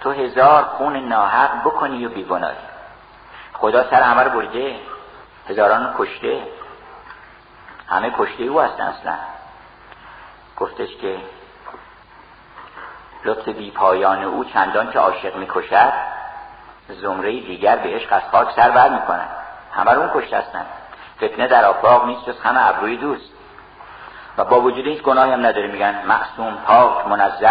تو 0.00 0.10
هزار 0.10 0.62
خون 0.62 0.96
ناحق 0.96 1.60
بکنی 1.60 2.06
و 2.06 2.08
بیگناهی. 2.08 2.56
خدا 3.52 3.90
سر 3.90 4.02
همه 4.02 4.22
رو 4.22 4.30
برده. 4.30 4.76
هزاران 5.48 5.94
کشته. 5.98 6.42
همه 7.88 8.12
کشته 8.18 8.42
او 8.42 8.60
هستن 8.60 8.82
اصلا. 8.82 9.14
گفتش 10.56 10.96
که 10.96 11.18
لطف 13.24 13.48
بی 13.48 13.70
پایان 13.70 14.22
او 14.22 14.44
چندان 14.44 14.90
که 14.90 14.98
عاشق 14.98 15.36
می‌کشد 15.36 15.92
زمره 16.88 17.30
دیگر 17.40 17.76
به 17.76 17.88
عشق 17.88 18.12
از 18.12 18.22
خاک 18.32 18.52
سر 18.56 18.70
بر 18.70 18.88
می‌کنن 18.88 19.26
همه 19.72 19.90
اون 19.90 20.10
کشته 20.14 20.36
هستن 20.36 20.66
فتنه 21.16 21.48
در 21.48 21.64
آفاق 21.64 22.06
نیست 22.06 22.24
جز 22.26 22.40
همه 22.40 22.68
ابروی 22.68 22.96
دوست. 22.96 23.30
و 24.38 24.44
با 24.44 24.60
وجود 24.60 24.86
هیچ 24.86 25.02
گناهی 25.02 25.32
هم 25.32 25.46
نداره. 25.46 25.66
میگن 25.66 25.94
معصوم 26.06 26.58
پاک 26.66 27.06
منزه 27.06 27.50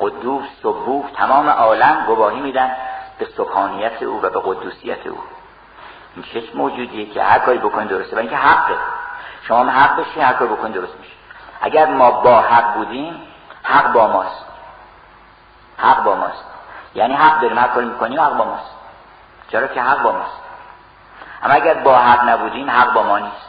قدوس 0.00 0.44
صبوح 0.62 1.10
تمام 1.16 1.48
عالم 1.48 2.04
گواهی 2.06 2.40
میدن 2.40 2.70
به 3.18 3.26
سبحانیت 3.36 4.02
او 4.02 4.22
و 4.22 4.30
به 4.30 4.40
قدوسیت 4.44 5.06
او. 5.06 5.18
این 6.16 6.24
چه 6.32 6.42
موجودیه 6.54 7.10
که 7.10 7.22
هر 7.22 7.38
کاری 7.38 7.58
بکنید 7.58 7.88
درسته 7.88 8.16
و 8.16 8.18
اینکه 8.18 8.36
حقه. 8.36 8.74
شما 9.42 9.58
هم 9.58 9.70
حق 9.70 10.00
بشین 10.00 10.22
هر 10.22 10.32
کاری 10.32 10.50
بکنید 10.50 10.74
درست 10.74 10.94
میشه. 10.98 11.12
اگر 11.60 11.86
ما 11.86 12.10
با 12.10 12.40
حق 12.40 12.74
بودیم 12.74 13.22
حق 13.62 13.92
با 13.92 14.06
ماست. 14.06 14.45
حق 15.78 16.02
با 16.02 16.14
ماست. 16.14 16.44
یعنی 16.94 17.14
حق 17.14 17.40
داریم 17.40 17.58
هر 17.58 17.68
کاری 17.68 17.86
می‌کنیم 17.86 18.20
حق 18.20 18.36
با 18.36 18.44
ماست. 18.44 18.70
چرا 19.48 19.66
که 19.66 19.82
حق 19.82 20.02
با 20.02 20.12
ماست؟ 20.12 20.40
اما 21.42 21.54
اگر 21.54 21.74
با 21.74 21.98
حق 21.98 22.28
نبودیم 22.28 22.70
حق 22.70 22.92
با 22.92 23.02
ما 23.02 23.18
نیست. 23.18 23.46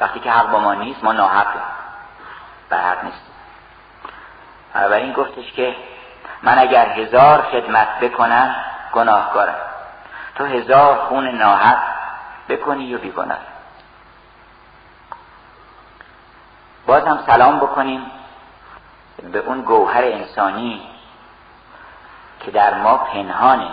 وقتی 0.00 0.20
که 0.20 0.30
حق 0.30 0.50
با 0.50 0.58
ما 0.58 0.74
نیست 0.74 1.04
ما 1.04 1.12
ناحقیم. 1.12 1.62
بر 2.68 2.78
حق 2.78 3.04
نیست 3.04 3.30
و 4.74 4.92
این 4.92 5.12
گفتش 5.12 5.52
که 5.52 5.76
من 6.42 6.58
اگر 6.58 6.88
هزار 6.88 7.42
خدمت 7.42 8.00
بکنم 8.00 8.54
گناهکارم. 8.92 9.54
تو 10.34 10.44
هزار 10.44 10.96
خون 10.96 11.28
ناحق 11.28 11.78
بکنی 12.48 12.94
و 12.94 12.98
بیگناه؟ 12.98 13.38
باز 16.86 17.04
هم 17.04 17.18
سلام 17.26 17.58
بکنیم. 17.58 18.10
به 19.32 19.38
اون 19.38 19.62
گوهر 19.62 20.04
انسانی 20.04 20.82
که 22.40 22.50
در 22.50 22.74
ما 22.74 22.96
پنهانه. 22.96 23.70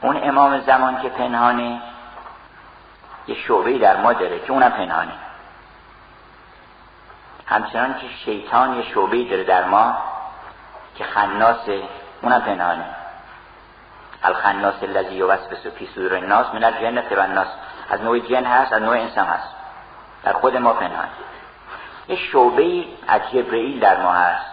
اون 0.00 0.28
امام 0.28 0.60
زمان 0.60 1.02
که 1.02 1.08
پنهانه 1.08 1.82
یه 3.26 3.34
شعبه 3.34 3.78
در 3.78 3.96
ما 3.96 4.12
داره 4.12 4.38
که 4.38 4.52
اونم 4.52 4.70
پنهانه. 4.70 5.12
همچنان 7.46 7.94
که 7.94 8.06
شیطان 8.24 8.74
یه 8.74 8.82
شعبه 8.82 9.24
داره 9.24 9.44
در 9.44 9.64
ما 9.64 9.96
که 10.94 11.04
خناسه 11.04 11.82
اونم 12.22 12.40
پنهانه. 12.40 12.84
الخناس 14.22 14.82
الذی 14.82 15.14
یوسوس 15.14 15.66
فی 15.66 15.86
صدور 15.94 16.14
الناس 16.14 16.46
من 16.54 16.64
الجنه 16.64 17.04
و 17.16 17.20
الناس 17.20 17.48
از 17.90 18.00
نوع 18.00 18.18
جن 18.18 18.44
هست 18.44 18.72
از 18.72 18.82
نوع 18.82 18.96
انسان 18.96 19.26
هست. 19.26 19.48
در 20.24 20.32
خود 20.32 20.56
ما 20.56 20.72
پنهان 20.72 21.08
یه 22.12 22.18
شعبه 22.18 22.84
از 23.08 23.20
جبرئیل 23.32 23.80
در 23.80 24.02
ما 24.02 24.12
هست. 24.12 24.46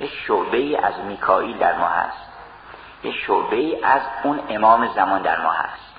یه 0.00 0.06
شعبه 0.06 0.78
از 0.82 0.94
میکائیل 1.08 1.58
در 1.58 1.78
ما 1.78 1.88
هست. 1.88 2.28
یه 3.04 3.12
شعبه 3.12 3.78
از 3.82 4.00
اون 4.22 4.40
امام 4.48 4.88
زمان 4.94 5.22
در 5.22 5.40
ما 5.40 5.50
هست. 5.50 5.94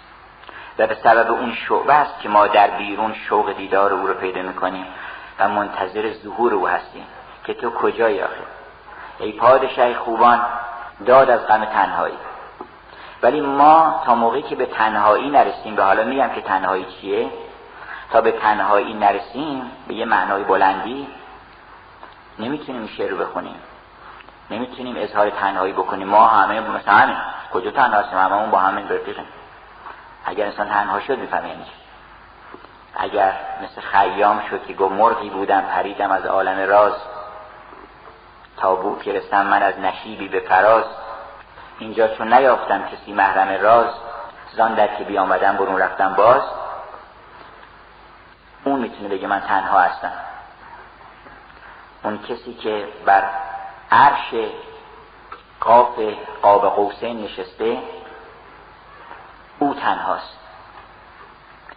و 0.80 0.88
به 0.88 0.98
سبب 1.04 1.32
اون 1.32 1.56
شعبه 1.56 1.94
است 1.94 2.20
که 2.20 2.30
ما 2.30 2.48
در 2.48 2.68
بیرون 2.68 3.14
شوق 3.14 3.58
دیدار 3.58 3.94
او 3.94 4.08
رو 4.08 4.14
پیدا 4.14 4.42
می‌کنیم 4.42 4.86
و 5.40 5.50
منتظر 5.50 6.14
ظهور 6.14 6.54
او 6.54 6.68
هستیم. 6.68 7.06
که 7.46 7.54
تو 7.54 7.70
کجایی 7.70 8.22
آخه؟ 8.22 8.44
ای 9.20 9.32
پادشاه 9.32 9.94
خوبان 9.94 10.42
داد 11.06 11.30
از 11.30 11.48
غم 11.48 11.66
تنهایی. 11.66 12.18
ولی 13.24 13.42
ما 13.42 14.02
تا 14.06 14.16
موقعی 14.16 14.42
که 14.42 14.56
به 14.56 14.66
تنهایی 14.66 15.30
نرسیم 15.30 15.76
به 15.76 15.84
حالا 15.84 16.04
میگم 16.04 16.30
که 16.30 16.42
تنهایی 16.42 16.86
چیه؟ 16.86 17.30
تا 18.14 18.22
به 18.22 18.32
تنهایی 18.32 18.94
نرسیم 18.94 19.72
به 19.88 19.94
یه 19.94 20.06
معنای 20.06 20.44
بلندی 20.44 21.08
نمی‌تونیم 22.40 22.88
شعر 22.88 23.16
بخونیم. 23.16 23.56
نمی‌تونیم 24.52 24.96
اظهار 24.98 25.30
تنهایی 25.30 25.74
بکنیم. 25.74 26.08
ما 26.08 26.28
همه 26.28 26.60
مثلا 26.60 26.94
همین. 26.94 27.16
کجا 27.54 27.72
تنها 27.72 28.00
هستیم؟ 28.00 28.20
هممون 28.20 28.52
با 28.52 28.60
همین 28.60 28.90
رفیقیم. 28.90 29.26
اگر 30.26 30.46
انسان 30.46 30.68
تنها 30.68 31.00
شد 31.00 31.18
می‌فهمه 31.18 31.50
یعنی 31.50 31.66
اگر 32.96 33.34
مثل 33.64 33.82
خیام 33.82 34.42
شد 34.50 34.66
که 34.66 34.74
گفت 34.74 34.92
مرغی 34.92 35.30
بودم 35.30 35.62
پریدم 35.62 36.12
از 36.12 36.26
عالم 36.26 36.70
راز 36.70 36.94
تابوت 38.58 39.04
گرستم 39.04 39.46
من 39.46 39.64
از 39.64 39.80
نشیبی 39.80 40.28
به 40.28 40.40
فراز. 40.40 40.86
اینجا 41.80 42.08
چون 42.08 42.34
نیافتم 42.34 42.84
کسی 42.88 43.14
محرم 43.14 43.64
راز 43.64 43.94
زان 44.56 44.74
در 44.74 44.96
که 44.96 45.04
بیامدم 45.04 45.58
برون 45.58 45.82
رفتم 45.82 46.14
باز. 46.14 46.42
اون 48.64 48.80
می‌تونه 48.80 49.10
بگه 49.10 49.28
من 49.28 49.40
تنها 49.40 49.80
هستم. 49.80 50.12
اون 52.04 52.18
کسی 52.18 52.54
که 52.54 52.88
بر 53.06 53.24
عرش 53.92 54.34
قاف 55.62 56.00
قاب 56.42 56.70
قوسین 56.76 57.24
نشسته 57.24 57.78
او 59.60 59.74
تنهاست. 59.74 60.38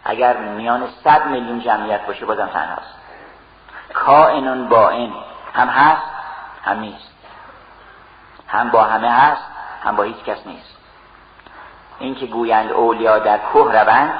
اگر 0.05 0.37
میان 0.37 0.87
صد 1.03 1.25
میلیون 1.25 1.59
جمعیت 1.59 2.05
باشه 2.05 2.25
بازم 2.25 2.47
تنهاست. 2.47 2.95
کائنون 3.93 4.67
با 4.67 4.89
این 4.89 5.13
هم 5.53 5.67
هست 5.67 6.01
هم 6.63 6.79
نیست. 6.79 7.11
هم 8.47 8.69
با 8.69 8.83
همه 8.83 9.11
هست 9.11 9.43
هم 9.83 9.95
با 9.95 10.03
هیچ 10.03 10.23
کس 10.23 10.47
نیست. 10.47 10.77
این 11.99 12.15
که 12.15 12.25
گویند 12.25 12.71
اولیا 12.71 13.19
در 13.19 13.37
کوه 13.37 13.81
روند 13.81 14.13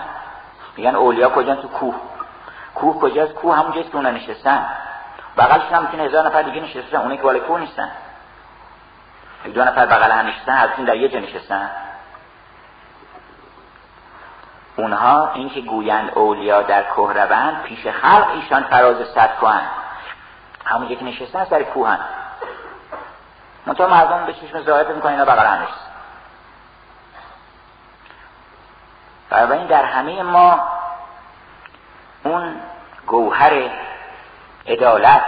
میگن 0.78 0.96
اولیا 0.96 1.30
کجا 1.30 1.56
تو 1.56 1.68
کوه. 1.68 1.96
کوه 2.80 3.00
کجاست؟ 3.00 3.34
کوه 3.34 3.58
همونجاست 3.58 3.90
که 3.90 3.96
اونا 3.96 4.12
نشستن. 4.12 4.66
بغلشون 5.38 5.74
هم 5.74 5.84
می‌تونه 5.84 6.04
هزار 6.04 6.26
نفر 6.26 6.42
دیگه 6.42 6.62
نشستن 6.62 6.98
اونایی 6.98 7.18
که 7.18 7.24
بالای 7.24 7.42
کوه 7.42 7.60
نیستن. 7.60 7.92
دو 9.54 9.64
نفر 9.64 9.86
بغل 9.86 10.12
هم 10.12 10.28
نشستن 10.28 10.54
هرچون 10.54 10.86
در 10.86 10.96
یه 10.96 11.10
جا 11.10 11.20
نشستن. 11.20 11.70
اونها 14.76 15.32
این 15.34 15.50
که 15.50 15.62
گویند 15.62 16.12
اولیا 16.16 16.62
در 16.62 16.84
کوه 16.84 17.14
روند 17.14 17.62
پیش 17.62 17.88
خلق 17.88 18.30
ایشان 18.30 18.64
فراز 18.64 19.08
صد 19.16 19.30
کوهن 19.40 19.62
همونجا 20.66 20.96
که 20.96 21.04
نشستن 21.04 21.46
سر 21.46 21.64
کوهن 21.64 22.00
منطقه 23.66 23.88
مردم 23.88 24.26
به 24.26 24.34
چشم 24.34 24.62
ظاهر 24.62 24.94
می‌کنن 24.94 25.12
اینا 25.12 25.26
بغل 25.26 25.46
هم 25.46 25.62
نشستن 25.64 25.88
در 29.68 29.86
همه 29.86 30.24
ما 30.24 30.77
گوهر 33.08 33.70
عدالت 34.68 35.22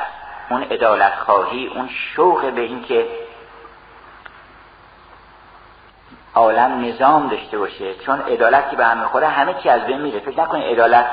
اون 0.49 0.63
عدالت 0.63 1.13
خواهی 1.15 1.67
اون 1.67 1.89
شوق 2.15 2.51
به 2.51 2.61
اینکه 2.61 3.05
عالم 6.35 6.85
نظام 6.85 7.27
داشته 7.27 7.57
باشه. 7.57 7.95
چون 7.95 8.21
عدالتی 8.21 8.75
به 8.75 8.85
هم 8.85 8.97
می‌خوره 8.97 9.27
همه 9.27 9.53
چی 9.53 9.69
از 9.69 9.81
بین 9.85 10.01
میره. 10.01 10.19
فکر 10.19 10.41
نکنید 10.41 10.65
عدالت 10.65 11.05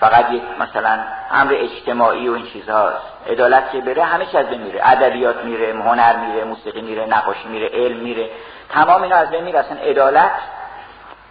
فقط 0.00 0.30
یک 0.30 0.42
مثلا 0.60 0.98
امر 1.30 1.54
اجتماعی 1.54 2.28
و 2.28 2.32
این 2.32 2.46
چیزهاست 2.46 3.06
عدالت 3.30 3.70
که 3.72 3.80
بره 3.80 4.04
همه 4.04 4.26
چی 4.26 4.38
از 4.38 4.46
بین 4.46 4.62
میره. 4.62 4.80
ادبیات 4.82 5.44
میره 5.44 5.72
هنر 5.72 6.16
میره 6.16 6.44
موسیقی 6.44 6.80
میره 6.80 7.06
نقاشی 7.06 7.48
میره 7.48 7.68
علم 7.68 7.96
میره. 7.96 8.30
تمام 8.70 9.02
اینا 9.02 9.16
از 9.16 9.30
بین 9.30 9.44
میره. 9.44 9.58
اصلا 9.58 9.78
عدالت 9.78 10.32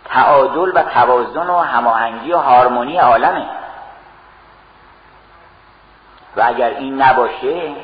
تعادل 0.10 0.71
و 0.75 0.84
توازن 0.84 1.49
و 1.49 1.58
هماهنگی 1.58 2.34
و 2.34 2.38
هارمونی 2.38 2.97
عالمه. 2.97 3.45
و 6.38 6.41
اگر 6.45 6.69
این 6.69 7.02
نباشه 7.02 7.76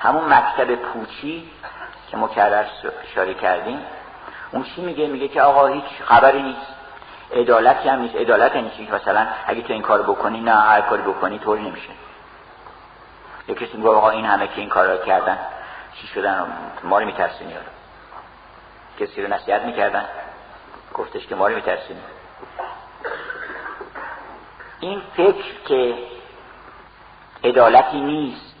همون 0.00 0.32
مکتب 0.32 0.74
پوچی 0.74 1.50
که 2.10 2.16
مکرر 2.16 2.64
اشاره 3.10 3.34
کردیم 3.34 3.78
اون 4.50 4.62
چی 4.62 4.80
میگه؟ 4.80 5.06
میگه 5.06 5.28
که 5.28 5.42
آقا 5.42 5.66
هیچ 5.66 5.84
خبری 6.04 6.42
نیست. 6.42 6.66
عدالتی 7.32 7.88
هم 7.88 8.00
نیست. 8.00 8.14
عدالت 8.14 8.54
یعنی 8.54 8.70
چی؟ 8.70 8.88
مثلا 8.92 9.26
اگه 9.46 9.62
تو 9.62 9.72
این 9.72 9.82
کار 9.82 10.02
بکنی 10.02 10.40
نه 10.40 10.54
هر 10.54 10.80
کاری 10.80 11.02
بکنی 11.02 11.38
طور 11.38 11.58
نمیشه. 11.58 11.90
یه 13.48 13.54
کسی 13.54 13.76
میگه 13.76 13.88
آقا 13.88 14.10
این 14.10 14.24
همه 14.24 14.46
که 14.46 14.60
این 14.60 14.68
کارا 14.68 14.96
کردن 14.96 15.38
چی 15.94 16.06
شدن؟ 16.06 16.46
ما 16.84 16.98
رو 16.98 17.06
میترسونی 17.06 17.54
کسی 19.00 19.22
رو 19.22 19.34
نصیحت 19.34 19.62
می‌کردن؟ 19.62 20.04
گفتش 20.94 21.26
که 21.26 21.34
ما 21.34 21.48
رو 21.48 21.54
میترسونی. 21.54 22.00
این 24.80 25.02
فکر 25.16 25.62
که 25.66 25.94
عدالتی 27.44 28.00
نیست 28.00 28.54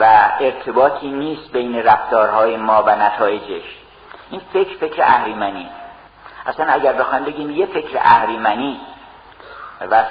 و 0.00 0.30
ارتباطی 0.40 1.10
نیست 1.10 1.52
بین 1.52 1.82
رفتارهای 1.82 2.56
ما 2.56 2.82
و 2.82 2.96
نتایجش. 2.96 3.64
این 4.30 4.40
فکر 4.52 4.76
فکر 4.76 5.02
اهریمنی. 5.02 5.68
اصلا 6.46 6.66
اگر 6.72 6.92
بخوایم 6.92 7.24
بگیم 7.24 7.50
یه 7.50 7.66
فکر 7.66 7.98
اهریمنی 7.98 8.80
و 9.90 10.04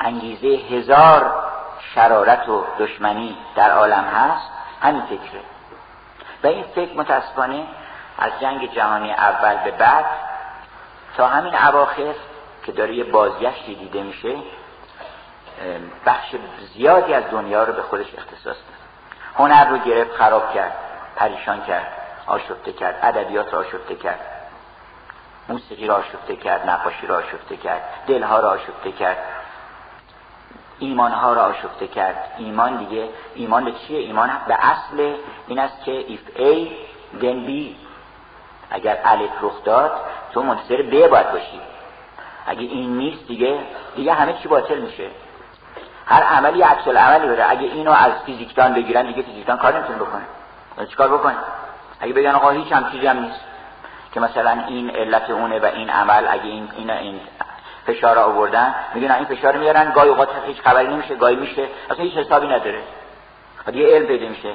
انگیزه 0.00 0.48
هزار 0.48 1.34
شرارت 1.94 2.48
و 2.48 2.64
دشمنی 2.78 3.36
در 3.56 3.70
عالم 3.70 4.04
هست 4.04 4.50
همین 4.82 5.02
فکره. 5.02 5.40
و 6.44 6.46
این 6.46 6.64
فکر 6.74 6.96
متاسفانه 6.96 7.66
از 8.18 8.30
جنگ 8.40 8.72
جهانی 8.72 9.12
اول 9.12 9.56
به 9.64 9.70
بعد 9.70 10.04
تا 11.16 11.26
همین 11.26 11.54
اواخر 11.54 12.14
که 12.66 12.72
داره 12.72 12.94
یه 12.94 13.04
بازگشتی 13.04 13.74
دیده 13.74 14.02
میشه 14.02 14.36
بخش 16.06 16.34
زیادی 16.74 17.14
از 17.14 17.24
دنیا 17.30 17.64
رو 17.64 17.72
به 17.72 17.82
خودش 17.82 18.14
اختصاص 18.18 18.44
داد. 18.44 18.82
هنر 19.34 19.68
رو 19.68 19.78
گرفت 19.78 20.16
خراب 20.16 20.54
کرد 20.54 20.72
پریشان 21.16 21.62
کرد 21.62 21.86
آشفته 22.26 22.72
کرد 22.72 22.98
ادبیات 23.02 23.54
رو 23.54 23.58
آشفته 23.58 23.94
کرد 23.94 24.20
موسیقی 25.48 25.86
را 25.86 25.94
آشفته 25.94 26.36
کرد 26.36 26.70
نقاشی 26.70 27.06
را 27.06 27.16
آشفته 27.16 27.56
کرد 27.56 27.82
دلها 28.06 28.40
را 28.40 28.50
آشفته 28.50 28.92
کرد 28.92 29.18
ایمانها 30.78 31.32
را 31.32 31.42
آشفته 31.42 31.86
کرد. 31.88 32.34
ایمان 32.38 32.76
دیگه 32.76 33.08
ایمان 33.34 33.64
به 33.64 33.72
چیه؟ 33.72 33.98
ایمان 33.98 34.30
به 34.48 34.54
اصل 34.54 35.14
این 35.48 35.58
است 35.58 35.84
که 35.84 36.04
if 36.08 36.38
A 36.38 36.68
then 37.22 37.48
B. 37.48 37.50
اگر 38.70 38.98
الف 39.04 39.30
رخ 39.42 39.64
داد 39.64 39.92
تو 40.32 40.42
منتظر 40.42 40.90
B 40.90 41.10
باید 41.10 41.32
باشی. 41.32 41.60
اگه 42.46 42.60
این 42.60 42.96
نیست 42.96 43.26
دیگه 43.26 43.58
دیگه 43.96 44.14
همه 44.14 44.32
چی 44.32 44.48
باطل 44.48 44.78
میشه. 44.78 45.10
هر 46.12 46.22
عملی 46.22 46.62
عکس 46.62 46.88
عملی 46.88 47.28
بده. 47.28 47.50
اگه 47.50 47.62
اینو 47.62 47.90
از 47.90 48.12
فیزیکدان 48.26 48.74
بگیرن 48.74 49.06
دیگه 49.06 49.22
فیزیکدان 49.22 49.58
کار 49.58 49.76
نمی‌تونه 49.76 49.98
بکنه. 49.98 50.22
چیکار 50.86 51.08
بکنه؟ 51.08 51.36
اگه 52.00 52.12
بگن 52.12 52.30
آقا 52.30 52.50
هیچ 52.50 52.72
هم 52.72 52.90
چیزی 52.90 53.06
هم 53.06 53.18
نیست. 53.18 53.40
که 54.12 54.20
مثلا 54.20 54.50
این 54.50 54.90
علت 54.90 55.30
اونه 55.30 55.58
و 55.58 55.64
این 55.64 55.90
عمل 55.90 56.26
اگه 56.28 56.44
این 56.44 56.68
این, 56.76 56.90
این 56.90 57.20
فشار 57.86 58.18
آوردن 58.18 58.74
میگن 58.94 59.10
این 59.10 59.24
فشار 59.24 59.56
میارن 59.56 59.92
گاهی 59.92 60.08
اوقات 60.08 60.28
هیچ 60.46 60.60
خبری 60.60 60.88
نمیشه 60.88 61.14
گاهی 61.14 61.36
میشه 61.36 61.68
اصلا 61.90 62.04
هیچ 62.04 62.14
حسابی 62.14 62.46
نداره. 62.46 62.82
دیگه 63.66 63.94
علم 63.94 64.06
پیدا 64.06 64.28
میشه. 64.28 64.52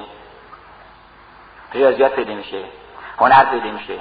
ریاضیات 1.72 2.12
پیدا 2.12 2.34
میشه. 2.34 2.64
هنر 3.18 3.44
پیدا 3.44 3.70
میشه. 3.70 3.94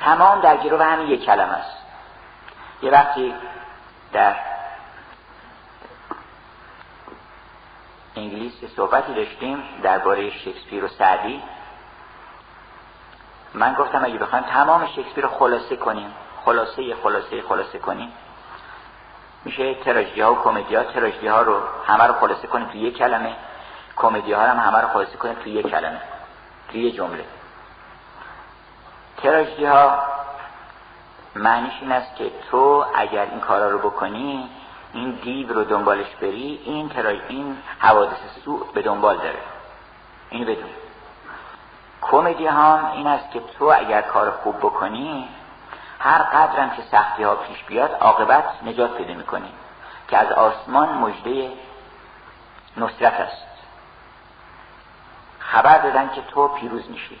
تمام 0.00 0.40
در 0.40 0.56
گروه 0.56 0.84
همین 0.84 1.08
یک 1.08 1.24
کلمه 1.24 1.52
است. 1.52 1.76
یه 2.82 2.90
وقتی 2.90 3.34
در 4.12 4.34
انگلیس 8.16 8.52
صحبتی 8.76 9.14
داشتیم 9.14 9.62
درباره 9.82 10.30
شکسپیر 10.30 10.84
و 10.84 10.88
سعدی. 10.88 11.42
من 13.54 13.74
گفتم 13.74 14.04
اگه 14.04 14.18
بخوایم 14.18 14.44
تمام 14.44 14.86
شکسپیر 14.86 15.24
رو 15.24 15.30
خلاصه 15.30 15.76
کنیم 15.76 16.14
خلاصه 16.44 16.94
خلاصه 17.02 17.42
خلاصه 17.42 17.78
کنیم. 17.78 18.12
میشه 19.44 19.74
تراژدی 19.74 20.20
ها 20.20 20.34
و 20.34 20.42
کمدی 20.42 20.74
ها 20.74 20.84
تراژدی 20.84 21.26
ها 21.26 21.42
رو 21.42 21.60
همه 21.86 22.04
رو 22.04 22.14
خلاصه 22.14 22.46
کنیم 22.46 22.68
توی 22.68 22.80
یک 22.80 22.98
کلمه. 22.98 23.36
کمدی 23.96 24.32
ها 24.32 24.42
هم 24.42 24.58
همه 24.58 24.80
رو 24.80 24.88
خلاصه 24.88 25.16
کنیم 25.16 25.34
توی 25.34 25.52
یک 25.52 25.66
کلمه 25.66 26.00
توی 26.68 26.80
یک 26.80 26.94
جمله. 26.94 27.24
تراژدی 29.16 29.64
ها 29.64 29.98
معنیش 31.34 31.74
این 31.80 31.92
است 31.92 32.16
که 32.16 32.30
تو 32.50 32.84
اگر 32.94 33.26
این 33.30 33.40
کارا 33.40 33.70
رو 33.70 33.78
بکنی 33.78 34.50
این 34.96 35.10
دیو 35.10 35.52
رو 35.52 35.64
دنبالش 35.64 36.14
بری 36.20 36.60
این 36.64 36.88
ترا 36.88 37.10
این 37.10 37.56
حوادث 37.78 38.18
سوء 38.44 38.64
به 38.74 38.82
دنبال 38.82 39.16
داره. 39.16 39.38
اینو 40.30 40.44
بدون. 40.44 40.70
کمدی 42.02 42.46
هم 42.46 42.90
این 42.94 43.06
است 43.06 43.30
که 43.30 43.40
تو 43.58 43.64
اگر 43.64 44.02
کار 44.02 44.30
خوب 44.30 44.58
بکنی 44.58 45.28
هر 45.98 46.22
قدرم 46.22 46.70
که 46.70 46.82
سختی 46.90 47.22
ها 47.22 47.34
پیش 47.34 47.64
بیاد 47.64 47.90
عاقبت 48.00 48.44
نجات 48.62 48.96
پیدا 48.96 49.14
می‌کنی 49.14 49.52
که 50.08 50.18
از 50.18 50.32
آسمان 50.32 50.88
مجده 50.88 51.52
نصرت 52.76 53.20
است. 53.20 53.46
خبر 55.38 55.78
دادن 55.78 56.10
که 56.14 56.22
تو 56.22 56.48
پیروز 56.48 56.90
میشی. 56.90 57.18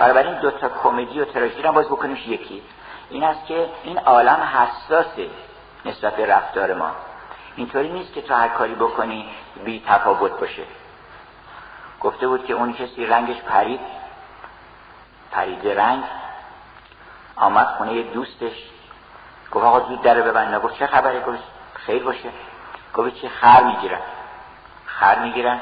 این 0.00 0.40
دو 0.40 0.50
تا 0.50 0.68
کمدی 0.68 1.20
و 1.20 1.24
تراژدی 1.24 1.62
رو 1.62 1.72
باز 1.72 1.86
بکنیش 1.86 2.26
یکی. 2.26 2.62
این 3.10 3.24
است 3.24 3.46
که 3.46 3.68
این 3.84 3.98
عالم 3.98 4.40
حساسه. 4.54 5.30
نسبت 5.88 6.16
به 6.16 6.26
رفتار 6.26 6.74
ما. 6.74 6.90
اینطوری 7.56 7.88
نیست 7.88 8.12
که 8.12 8.22
تو 8.22 8.34
هر 8.34 8.48
کاری 8.48 8.74
بکنی 8.74 9.28
بی 9.64 9.84
تفاوت 9.86 10.40
باشه. 10.40 10.62
گفته 12.00 12.28
بود 12.28 12.46
که 12.46 12.54
اون 12.54 12.72
کسی 12.72 13.06
رنگش 13.06 13.40
پرید 13.42 13.80
پرید 15.30 15.68
رنگ 15.68 16.04
آمد 17.36 17.66
خونه 17.66 18.02
دوستش. 18.02 18.64
گفت 19.52 19.64
آقا 19.64 19.80
زود 19.80 20.02
در 20.02 20.20
ببند. 20.20 20.62
گفت 20.62 20.78
چه 20.78 20.86
خبره؟ 20.86 21.20
گفت 21.20 21.38
خیر 21.74 22.04
باشه. 22.04 22.28
گفت 22.94 23.14
چه 23.14 23.28
خر 23.28 23.62
می‌گیرن. 23.62 24.00
خر 24.86 25.18
می‌گیرن. 25.18 25.60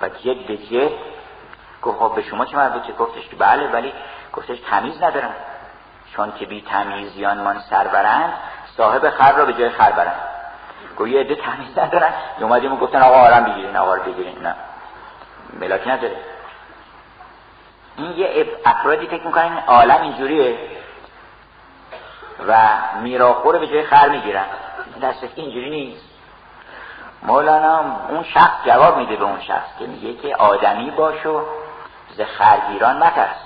و 0.00 0.08
جد 0.08 0.46
به 0.46 0.56
جد 0.56 0.92
گفت 1.82 1.98
خب 1.98 2.14
به 2.14 2.22
شما 2.22 2.44
چه 2.44 2.56
مربوطه؟ 2.56 2.92
گفتش 2.92 3.28
که 3.28 3.36
بله 3.36 3.68
ولی 3.68 3.92
گفتش 4.32 4.60
تمیز 4.60 5.02
ندارم. 5.02 5.34
چون 6.12 6.32
که 6.32 6.46
بی 6.46 6.62
تمیزیان 6.62 7.38
من 7.38 7.60
سربرند 7.70 8.32
صاحب 8.80 9.10
خر 9.10 9.32
را 9.32 9.44
به 9.44 9.52
جای 9.52 9.68
خر 9.68 9.92
برن. 9.92 10.12
گفت 10.98 11.10
یه 11.10 11.20
عده 11.20 11.34
تمیز 11.34 11.78
ندارن. 11.78 12.12
اومدیم 12.40 12.72
و 12.72 12.76
گفتن 12.76 13.02
آقا 13.02 13.16
آرام 13.16 13.44
بگیرین 13.44 13.76
آقا 13.76 13.94
رو 13.94 14.02
بگیرین. 14.02 14.38
نه. 14.42 14.54
ملاکی 15.60 15.90
نداره. 15.90 16.16
این 17.96 18.10
یه 18.10 18.46
افرادی 18.64 19.06
فکر 19.06 19.26
می‌کنن 19.26 19.62
عالم 19.66 20.02
اینجوریه 20.02 20.58
و 22.48 22.68
میراخور 23.02 23.58
به 23.58 23.66
جای 23.66 23.84
خر 23.84 24.08
می‌گیرن. 24.08 24.44
دست 25.02 25.24
اینجوری 25.34 25.70
نیست. 25.70 26.04
مولانا 27.22 27.84
اون 28.08 28.22
شخص 28.22 28.64
جواب 28.66 28.96
میده 28.96 29.16
به 29.16 29.24
اون 29.24 29.40
شخص 29.40 29.78
که 29.78 29.86
میگه 29.86 30.14
که 30.14 30.36
آدمی 30.36 30.90
باشو 30.90 31.46
ز 32.16 32.20
خرگیران 32.20 32.96
مترس. 32.96 33.36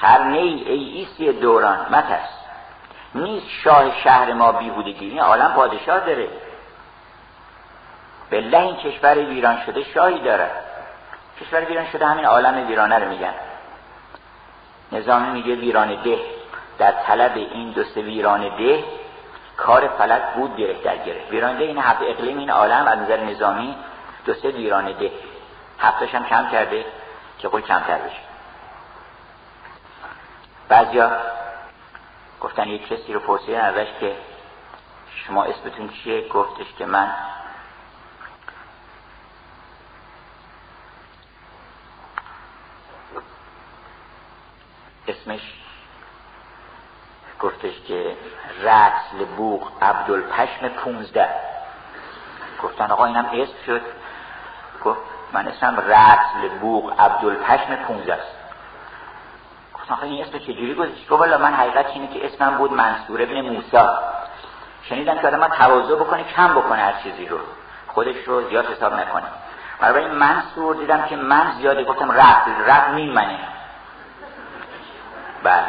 خر 0.00 0.20
ای 0.32 0.64
ایسی 0.66 1.32
دوران 1.32 1.86
مترس. 1.90 2.39
نیست 3.14 3.46
شاه 3.64 4.00
شهر 4.04 4.32
ما 4.32 4.52
بیهودگی 4.52 5.10
این 5.10 5.20
عالم 5.20 5.52
پادشاه 5.52 6.00
داره. 6.00 6.28
بله 8.30 8.58
این 8.58 8.76
کشور 8.76 9.18
ویران 9.18 9.58
شده 9.66 9.84
شاهی 9.84 10.18
داره. 10.18 10.50
کشور 11.40 11.64
ویران 11.64 11.86
شده 11.92 12.06
همین 12.06 12.24
عالم 12.24 12.66
ویرانه 12.66 12.98
رو 12.98 13.08
میگن. 13.08 13.34
نظامی 14.92 15.30
میگه 15.30 15.54
ویران 15.54 16.02
ده. 16.02 16.18
در 16.78 16.92
طلب 16.92 17.36
این 17.36 17.70
دو 17.70 17.84
سه 17.84 18.00
ویران 18.00 18.56
ده 18.56 18.84
کار 19.56 19.88
فلک 19.88 20.22
بود 20.34 20.56
گره 20.56 20.82
در 20.82 20.96
گره 20.96 21.20
ویران 21.30 21.58
ده 21.58 21.64
این 21.64 21.78
هفت 21.78 22.02
اقلیم 22.02 22.38
این 22.38 22.50
عالم 22.50 22.86
از 22.86 22.98
نظر 22.98 23.20
نظامی 23.20 23.76
دو 24.26 24.34
سه 24.34 24.48
ویران 24.48 24.92
ده. 24.92 25.10
هفتش 25.78 26.14
هم 26.14 26.26
کم 26.26 26.50
کرده 26.50 26.84
که 27.38 27.48
خود 27.48 27.66
کمتر 27.66 27.98
بشه. 27.98 28.20
بعضیا 30.68 31.10
گفتن 32.40 32.68
یک 32.68 32.88
کسی 32.88 33.12
رو 33.12 33.20
پرسیدن 33.20 33.60
ازش 33.60 33.88
که 34.00 34.16
شما 35.26 35.44
اسمتون 35.44 35.88
چیه؟ 35.88 36.28
گفتش 36.28 36.74
که 36.78 36.86
من 36.86 37.12
اسمش 45.08 45.40
گفتش 47.40 47.80
که 47.80 48.16
رسل 48.62 49.24
بوغ 49.36 49.72
عبدالپشم 49.82 50.68
پونزده. 50.68 51.28
گفتن 52.62 52.90
آقا 52.90 53.04
اینم 53.04 53.26
اسم 53.32 53.54
شد. 53.66 53.82
گفت 54.84 55.00
من 55.32 55.48
اسمم 55.48 55.76
رسل 55.76 56.48
بوغ 56.60 57.00
عبدالپشم 57.00 57.76
پونزده 57.76 58.14
است. 58.14 58.39
آقا 59.90 60.02
این 60.02 60.24
اسم 60.24 60.38
چجوری 60.38 60.74
گذاشت 60.74 61.08
گفت 61.08 61.20
والا 61.20 61.38
من 61.38 61.54
حقیقت 61.54 61.86
اینه 61.86 62.06
که 62.06 62.26
اسمم 62.26 62.58
بود 62.58 62.72
منصور 62.72 63.22
ابن 63.22 63.40
موسا 63.40 63.98
شنیدم 64.82 65.18
که 65.18 65.26
آدم 65.26 65.48
تواضع 65.48 65.94
بکنه 65.94 66.24
کم 66.24 66.54
بکنه 66.54 66.78
هر 66.78 66.92
چیزی 67.02 67.26
رو. 67.26 67.38
خودش 67.86 68.16
رو 68.26 68.48
زیاد 68.48 68.66
حساب 68.66 68.94
نکنه. 68.94 69.26
برای 69.80 70.06
منصور 70.08 70.76
دیدم 70.76 71.02
که 71.02 71.16
من 71.16 71.52
زیاده 71.58 71.84
گفتم 71.84 72.10
رفت 72.10 72.48
رفت 72.66 72.88
مین 72.88 73.12
منه 73.12 73.38
بله 75.42 75.64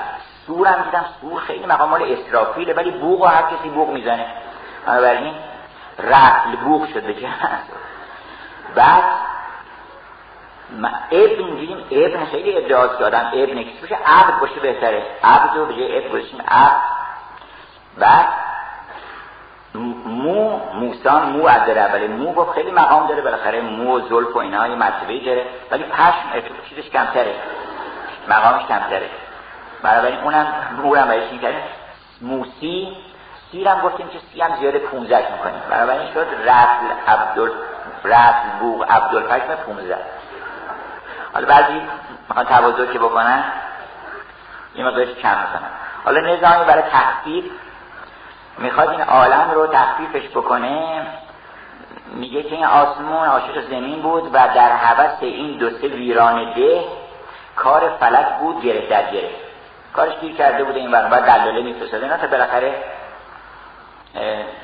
سورم 0.47 0.83
دیدم 0.83 1.05
سور 1.21 1.41
خیلی 1.41 1.65
مقام 1.65 1.89
مال 1.89 2.03
اسرافیله 2.03 2.73
ولی 2.73 2.91
بوغ 2.91 3.21
و 3.21 3.25
هر 3.25 3.41
کسی 3.41 3.69
بوغ 3.69 3.89
می‌زنه. 3.89 4.25
بنابراین 4.87 5.33
رفل 5.99 6.55
بوغ 6.55 6.87
شد 6.93 7.05
بگه 7.05 7.29
بعد 8.75 9.03
ابن 11.11 11.55
دیدیم 11.55 11.77
ابن 11.91 12.25
خیلی 12.25 12.57
ادعاست 12.57 12.97
که 12.97 13.05
آدم 13.05 13.31
ابن 13.33 13.63
کسی 13.63 13.81
باشه 13.81 13.97
عبد 14.05 14.39
باشه 14.39 14.59
بهتره. 14.61 15.03
عبد 15.23 15.57
رو 15.57 15.65
به 15.65 15.73
جای 15.73 15.97
ابن 15.97 16.11
باشیم 16.11 16.41
عبد 16.47 16.81
بعد 17.97 18.27
مو 20.05 20.59
موسان 20.73 21.29
مو 21.29 21.47
عدره 21.47 21.93
ولی 21.93 22.07
مو 22.07 22.33
گفت 22.33 22.53
خیلی 22.53 22.71
مقام 22.71 23.07
داره 23.07 23.21
بالاخره 23.21 23.61
مو 23.61 23.97
و 23.97 23.99
زلف 23.99 24.35
و 24.35 24.39
اینا 24.39 24.67
یه 24.67 24.75
مرتبه 24.75 25.19
داره. 25.25 25.45
ولی 25.71 25.83
پشم 25.83 26.49
چیزش 26.69 26.89
کمتره. 26.89 27.35
مقامش 28.29 28.65
کمتره. 28.65 29.09
بنابراین 29.83 30.19
اونم 30.19 30.47
اونم 30.83 31.07
برای 31.07 31.29
چی 31.29 31.37
کردیم 31.37 31.61
موسی. 32.21 32.97
سیرم 33.51 33.81
گفتیم 33.81 34.07
که 34.07 34.19
سی 34.33 34.41
هم 34.41 34.59
زیاده 34.59 34.79
15 34.79 35.31
می‌کنیم. 35.31 35.61
بنابراین 35.69 36.13
شد 36.13 36.27
رسل 36.43 36.85
عبدال 37.07 37.51
رسل 38.03 38.59
بوغ 38.59 38.91
عبدالفکم 38.91 39.55
15 39.55 39.97
حالا 41.33 41.47
بعضی 41.47 41.81
می‌خوان 42.29 42.45
توازو 42.45 42.85
که 42.85 42.99
بکنن 42.99 43.43
یه 44.75 44.85
مقدارش 44.85 45.07
کم 45.07 45.37
می‌کنن 45.37 45.69
حالا 46.05 46.19
نظامی 46.19 46.65
برای 46.65 46.83
تخفیف 46.91 47.45
می‌خواد 48.57 48.89
این 48.89 49.01
عالم 49.01 49.51
رو 49.51 49.67
تخفیفش 49.67 50.29
بکنه 50.29 51.01
میگه 52.13 52.43
که 52.43 52.55
این 52.55 52.65
آسمون 52.65 53.27
عاشق 53.27 53.61
زمین 53.69 54.01
بود 54.01 54.29
و 54.33 54.47
در 54.55 54.75
حوث 54.75 55.17
این 55.21 55.57
دو 55.57 55.69
سه 55.69 55.87
ویران 55.87 56.53
ده 56.53 56.83
کار 57.55 57.89
فلک 57.99 58.27
بود 58.39 58.61
گره 58.61 58.89
در 58.89 59.11
گره 59.11 59.29
کارش 59.93 60.19
گیر 60.19 60.35
کرده 60.35 60.63
بوده 60.63 60.79
این 60.79 60.91
بعد 60.91 61.25
دلاله 61.25 61.61
میفرستاده. 61.61 62.03
اینا 62.03 62.17
تا 62.17 62.27
بالاخره 62.27 62.75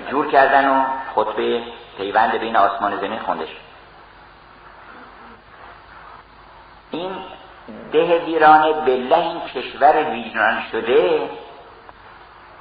جور 0.09 0.31
کردن 0.31 0.69
و 0.69 0.83
خطبه 1.15 1.61
پیوند 1.97 2.31
بین 2.31 2.55
آسمان 2.55 2.97
زمین 2.97 3.19
خوندش. 3.19 3.47
این 6.91 7.11
ده 7.91 8.25
ویران 8.25 8.85
بله 8.85 9.17
این 9.17 9.41
کشور 9.41 10.09
ویران 10.09 10.63
شده 10.71 11.29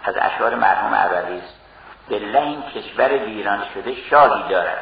از 0.05 0.15
اشعار 0.17 0.55
مرحوم 0.55 0.95
عربی 0.95 1.43
بله 2.11 2.41
این 2.41 2.63
کشور 2.63 3.09
ویران 3.09 3.63
شده 3.75 3.95
شاهی 4.11 4.49
دارد. 4.49 4.79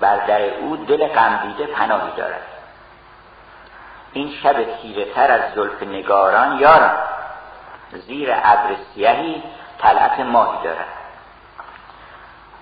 بر 0.00 0.16
در 0.26 0.42
او 0.42 0.76
دل 0.76 1.08
غمدیده 1.08 1.66
پناهی 1.66 2.12
دارد. 2.16 2.42
این 4.12 4.32
شب 4.42 4.76
تیره 4.82 5.04
تر 5.04 5.30
از 5.30 5.54
زلف 5.54 5.82
نگاران 5.82 6.58
یارم 6.58 6.96
زیر 7.92 8.32
ابر 8.32 8.76
سیهی 8.94 9.42
طلعت 9.78 10.20
ماهی 10.20 10.64
دارد. 10.64 10.86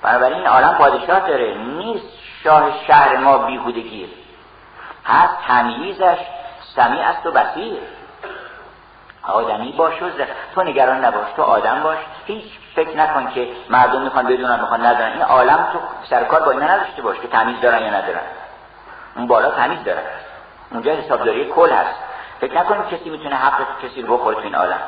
بنابراین 0.02 0.46
عالم 0.46 0.74
پادشاه 0.74 1.20
داره 1.20 1.54
نیست 1.58 2.06
شاه 2.44 2.84
شهر 2.86 3.16
ما 3.16 3.38
بیهودگیر. 3.38 4.08
هست 5.06 5.34
تمییزش 5.48 6.18
سمیع 6.76 7.08
است 7.08 7.26
و 7.26 7.32
بسیر 7.32 7.78
آدمی 9.22 9.72
باش 9.72 10.02
و 10.02 10.10
تو 10.54 10.62
نگران 10.62 11.04
نباش 11.04 11.32
تو 11.36 11.42
آدم 11.42 11.82
باش. 11.82 11.98
هیچ 12.26 12.44
فکر 12.74 12.96
نکن 12.96 13.30
که 13.34 13.48
مردم 13.70 14.02
می‌خوان 14.02 14.26
بدونن 14.26 14.60
می‌خوان 14.60 14.86
ندارن 14.86 15.12
این 15.12 15.22
عالم 15.22 15.68
تو 15.72 15.78
سرکار 16.10 16.42
با 16.42 16.50
اینا 16.50 16.66
نداشته 16.66 17.02
باش 17.02 17.18
که 17.18 17.28
تمیز 17.28 17.60
دارن 17.60 17.82
یا 17.82 17.90
ندارن. 17.90 18.20
اون 19.16 19.26
بالا 19.26 19.50
تمیز 19.50 19.84
دارن 19.84 20.02
اونجا 20.70 20.92
حسابداری 20.92 21.52
کل 21.52 21.70
هست. 21.70 21.98
فکر 22.40 22.54
نکنید 22.60 22.88
کسی 22.88 23.10
می‌تونه 23.10 23.36
حق 23.36 23.60
کسی 23.82 24.02
رو 24.02 24.16
بخوره 24.16 24.36
تو 24.36 24.42
این 24.42 24.54
عالم. 24.54 24.80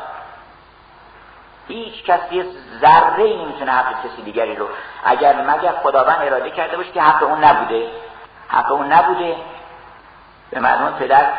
هیچ 1.68 2.04
کسی 2.04 2.44
ذره 2.80 3.22
ای 3.22 3.44
نمی‌تونه 3.44 3.72
حق 3.72 4.06
کسی 4.06 4.22
دیگری 4.22 4.56
رو 4.56 4.68
اگر 5.04 5.42
مگر 5.42 5.72
خداوند 5.72 6.18
اراده 6.20 6.50
کرده 6.50 6.76
باشه 6.76 6.90
که 6.92 7.02
حق 7.02 7.22
اون 7.22 7.44
نبوده. 7.44 7.90
حق 8.48 8.72
اون 8.72 8.92
نبوده. 8.92 9.36
به 10.50 10.60
مردم 10.60 10.98
پدر 10.98 11.32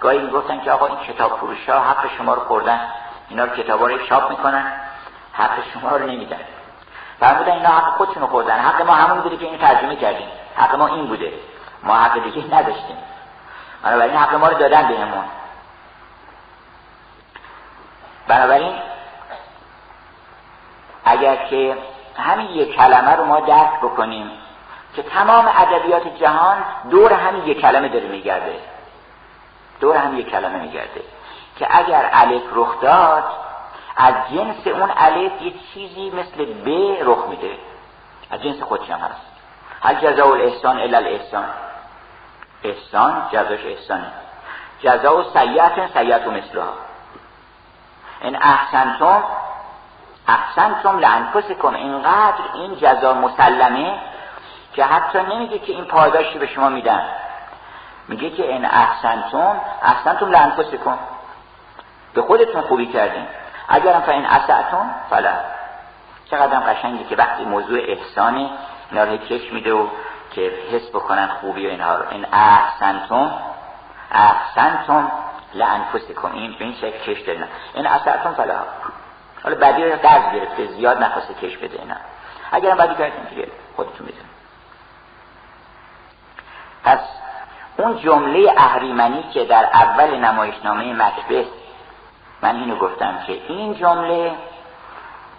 گاهی 0.00 0.18
می‌گفتن 0.18 0.60
که 0.60 0.72
آقا 0.72 0.86
این 0.86 0.98
کتاب 0.98 1.36
فروش 1.36 1.68
ها 1.68 1.80
حق 1.80 2.16
شما 2.16 2.34
رو 2.34 2.40
خوردن. 2.40 2.80
اینا 3.28 3.44
رو 3.44 3.50
کتاب 3.50 3.82
رو 3.82 4.06
شاپ 4.06 4.30
می‌کنن. 4.30 4.72
حق 5.32 5.58
شما 5.74 5.96
رو 5.96 6.06
نمیدن. 6.06 6.40
فرمودن 7.20 7.52
اینا 7.52 7.68
حق 7.68 7.96
خودشون 7.96 8.26
خوردن. 8.26 8.58
حق 8.58 8.82
ما 8.82 8.94
همون 8.94 9.20
بوده 9.20 9.36
که 9.36 9.46
این 9.46 9.58
ترجمه 9.58 9.96
کردیم. 9.96 10.28
حق 10.56 10.74
ما 10.74 10.86
این 10.86 11.06
بوده. 11.06 11.32
ما 11.82 11.94
حق 11.94 12.22
دیگه 12.22 12.54
نداشتیم. 12.54 12.96
بنابراین 13.82 14.16
حق 14.16 14.34
ما 14.34 14.48
رو 14.48 14.58
دادن 14.58 14.88
بهمون 14.88 15.24
بنابراین 18.28 18.74
اگر 21.04 21.36
که 21.36 21.78
همین 22.16 22.46
یک 22.46 22.76
کلمه 22.76 23.16
رو 23.16 23.24
ما 23.24 23.40
درک 23.40 23.80
بکنیم 23.80 24.30
که 24.98 25.04
تمام 25.04 25.48
ادبیات 25.56 26.16
جهان 26.20 26.56
دور 26.90 27.12
همین 27.12 27.44
یک 27.44 27.60
کلمه 27.60 27.88
داره 27.88 28.08
میگرده. 28.08 28.60
دور 29.80 29.96
هم 29.96 30.18
یک 30.18 30.30
کلمه 30.30 30.58
میگرده. 30.58 31.00
که 31.56 31.66
اگر 31.70 32.10
الف 32.12 32.42
رخ 32.52 32.80
داد 32.80 33.24
از 33.96 34.14
جنس 34.34 34.66
اون 34.66 34.90
الف 34.96 35.42
یه 35.42 35.52
چیزی 35.74 36.10
مثل 36.10 36.44
ب 36.44 36.68
رخ 37.02 37.28
میده. 37.28 37.58
از 38.30 38.42
جنس 38.42 38.62
خودش 38.62 38.90
هم 38.90 38.98
هست. 38.98 39.26
هل 39.82 39.94
جزاء 39.94 40.32
الاحسان 40.32 40.78
الا 40.78 40.98
الاحسان؟ 40.98 41.48
احسان 42.64 43.28
جزاش 43.32 43.64
احسانه 43.64 44.12
جزاء 44.80 45.22
سیعت 45.32 45.92
سیعت 45.92 46.26
و 46.26 46.30
مثلها. 46.30 46.72
این 48.20 48.36
احسنتم 48.36 49.22
احسنتم 50.28 50.98
لانفسکم. 50.98 51.74
اینقدر 51.74 52.44
این 52.54 52.76
جزا 52.76 53.14
مسلمه 53.14 53.98
که 54.78 54.84
حتی 54.84 55.18
نمیگه 55.18 55.58
که 55.58 55.72
این 55.72 55.84
پاداشی 55.84 56.38
به 56.38 56.46
شما 56.46 56.68
میدن. 56.68 57.02
میگه 58.08 58.30
که 58.30 58.42
این 58.42 58.64
احسنتم 58.64 59.60
احسنتم 59.82 60.30
لانفسکم. 60.30 60.98
به 62.14 62.22
خودتون 62.22 62.60
خوبی 62.60 62.86
کردین. 62.86 63.26
اگرم 63.68 64.00
فین 64.00 64.26
اسعتم 64.26 64.90
فلا. 65.10 65.34
چقدر 66.30 66.58
قشنگه 66.58 67.04
که 67.04 67.16
وقتی 67.16 67.44
موضوع 67.44 67.80
احسانه 67.88 68.50
اینا 68.90 69.04
رو 69.04 69.16
کش 69.16 69.52
میده 69.52 69.72
و 69.72 69.86
که 70.32 70.52
حس 70.72 70.88
بکنن 70.88 71.28
خوبی 71.28 71.66
و 71.66 71.70
اینها 71.70 71.96
رو. 71.96 72.04
این 72.10 72.26
احسنتم 72.32 73.32
احسنتم 74.12 75.12
لانفسکم. 75.54 76.32
این 76.32 76.54
به 76.58 76.64
این 76.64 76.74
شکل 76.74 77.14
کش 77.14 77.20
دارین. 77.20 77.44
این 77.74 77.86
اسعتم 77.86 78.32
فلا. 78.32 78.54
حالا 79.44 79.56
بعدی 79.56 79.84
رو 79.84 79.96
قرض 79.96 80.34
گرفته 80.34 80.66
زیاد 80.66 81.02
نخواسته 81.02 81.34
کش 81.34 81.56
بده 81.56 81.78
اینا. 81.78 81.96
اگرم 82.52 82.76
بعدی 82.76 82.94
کردین 82.94 83.24
دیگه 83.24 83.48
خودتون 83.76 84.06
میدون 84.06 84.37
پس 86.88 86.98
اون 87.76 87.98
جمله 87.98 88.52
اهریمنی 88.56 89.22
که 89.22 89.44
در 89.44 89.64
اول 89.64 90.16
نمایشنامه 90.16 90.92
مکبث 90.92 91.46
من 92.42 92.56
اینو 92.56 92.76
گفتم 92.76 93.18
که 93.26 93.32
این 93.32 93.74
جمله 93.74 94.32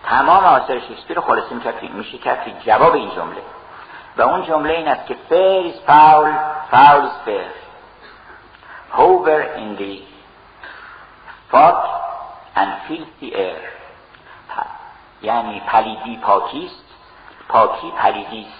تمام 0.03 0.45
آثار 0.45 0.79
شکسپیر 0.79 1.19
خلاصه 1.19 1.55
میشه 1.93 2.17
کرد 2.17 2.63
جواب 2.65 2.93
این 2.93 3.09
جمله. 3.09 3.41
و 4.17 4.21
اون 4.21 4.43
جمله 4.43 4.73
این 4.73 4.87
است 4.87 5.05
که 5.05 5.15
fair 5.29 5.71
is 5.71 5.89
foul, 5.89 6.27
foul 6.71 7.05
is 7.09 7.17
fair 7.25 7.51
hover 8.91 9.41
in 9.61 9.69
the 9.81 9.95
fog 11.51 11.77
and 12.55 12.69
filthy 12.87 13.35
air. 13.35 13.61
یعنی 15.21 15.59
پلیدی 15.59 16.17
پاکیست 16.17 16.85
پاکی 17.49 17.91
پلیدیست 17.91 18.58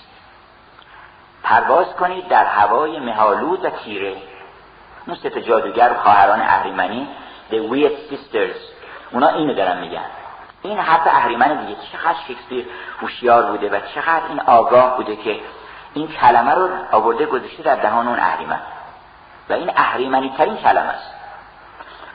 پرواز 1.43 1.95
کنید 1.95 2.27
در 2.27 2.45
هوای 2.45 2.99
مه‌آلود 2.99 3.65
و 3.65 3.69
تیره. 3.69 4.15
اون 5.07 5.15
سه 5.15 5.37
جادوگر 5.37 5.91
و 5.91 6.01
خواهران 6.03 6.41
اهریمنی 6.41 7.07
The 7.51 7.55
Weird 7.55 8.13
Sisters 8.13 8.57
اونا 9.11 9.27
اینو 9.27 9.53
دارن 9.53 9.79
میگن. 9.79 10.05
این 10.61 10.79
حرف 10.79 11.07
اهریمن 11.07 11.65
دیگه 11.65 11.79
چقدر 11.91 12.17
شکسپیر 12.27 12.65
هوشیار 13.01 13.51
بوده 13.51 13.69
و 13.69 13.79
چقدر 13.95 14.27
این 14.29 14.39
آگاه 14.39 14.97
بوده 14.97 15.15
که 15.15 15.39
این 15.93 16.07
کلمه 16.07 16.53
رو 16.53 16.69
آورده 16.91 17.25
گذاشته 17.25 17.63
در 17.63 17.75
دهان 17.75 18.07
اون 18.07 18.19
اهریمن. 18.19 18.59
و 19.49 19.53
این 19.53 19.71
اهریمنی 19.75 20.33
ترین 20.37 20.57
کلمه 20.57 20.89
است. 20.89 21.13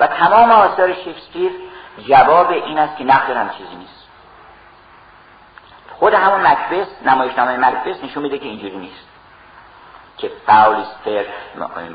و 0.01 0.07
تمام 0.07 0.51
آثار 0.51 0.93
شکسپیر 0.93 1.51
جواب 2.09 2.51
این 2.51 2.79
است 2.79 2.97
که 2.97 3.05
نقل 3.05 3.35
هم 3.35 3.51
چیزی 3.59 3.77
نیست. 3.77 4.09
خود 5.99 6.15
همون 6.15 6.47
مکبس 6.47 6.87
نمایشنامه 7.07 7.57
مکبس 7.57 8.05
نشون 8.05 8.23
میده 8.23 8.39
که 8.39 8.45
اینجوری 8.45 8.77
نیست. 8.77 9.14
که 10.19 10.31
فاول 10.47 10.83
فیر 11.05 11.27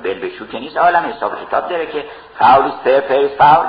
بل 0.04 0.20
بشو 0.20 0.48
که 0.48 0.60
نیست. 0.60 0.78
عالم 0.78 1.06
حساب 1.06 1.46
کتاب 1.46 1.70
داره 1.70 1.86
که 1.86 2.06
فاول 2.40 2.72
فیر 2.84 3.26
است 3.26 3.36
فاول 3.36 3.68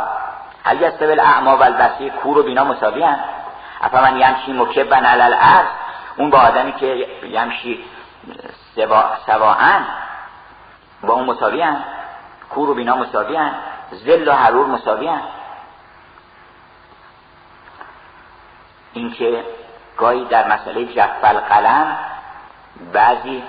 هل 0.64 0.82
یستوی 0.82 1.20
اعما 1.20 1.56
و 1.56 1.62
البصیر 1.62 2.12
کور 2.12 2.38
و 2.38 2.42
بینا 2.42 2.64
مساوی 2.64 3.02
هم 3.02 3.18
افا 3.80 4.00
من 4.00 4.16
یمشی 4.16 4.52
مکبن 4.52 5.04
علل 5.04 5.20
الارض. 5.20 5.66
اون 6.16 6.30
با 6.30 6.38
آدمی 6.38 6.72
که 6.72 7.06
یمشی 7.22 7.84
سواهن 9.26 9.84
با 11.02 11.14
اون 11.14 11.24
مساوی 11.24 11.62
هم 11.62 11.84
کور 12.50 12.70
و 12.70 12.74
بینا 12.74 12.96
مساوی 12.96 13.36
هم 13.36 13.54
زل 13.90 14.28
و 14.28 14.32
حرور 14.32 14.66
مساوی 14.66 15.06
هم 15.06 15.22
اینکه 18.92 19.44
گاهی 19.96 20.24
در 20.24 20.48
مسئله 20.48 20.84
جفل 20.84 21.40
قلم 21.40 21.96
بعضی 22.92 23.42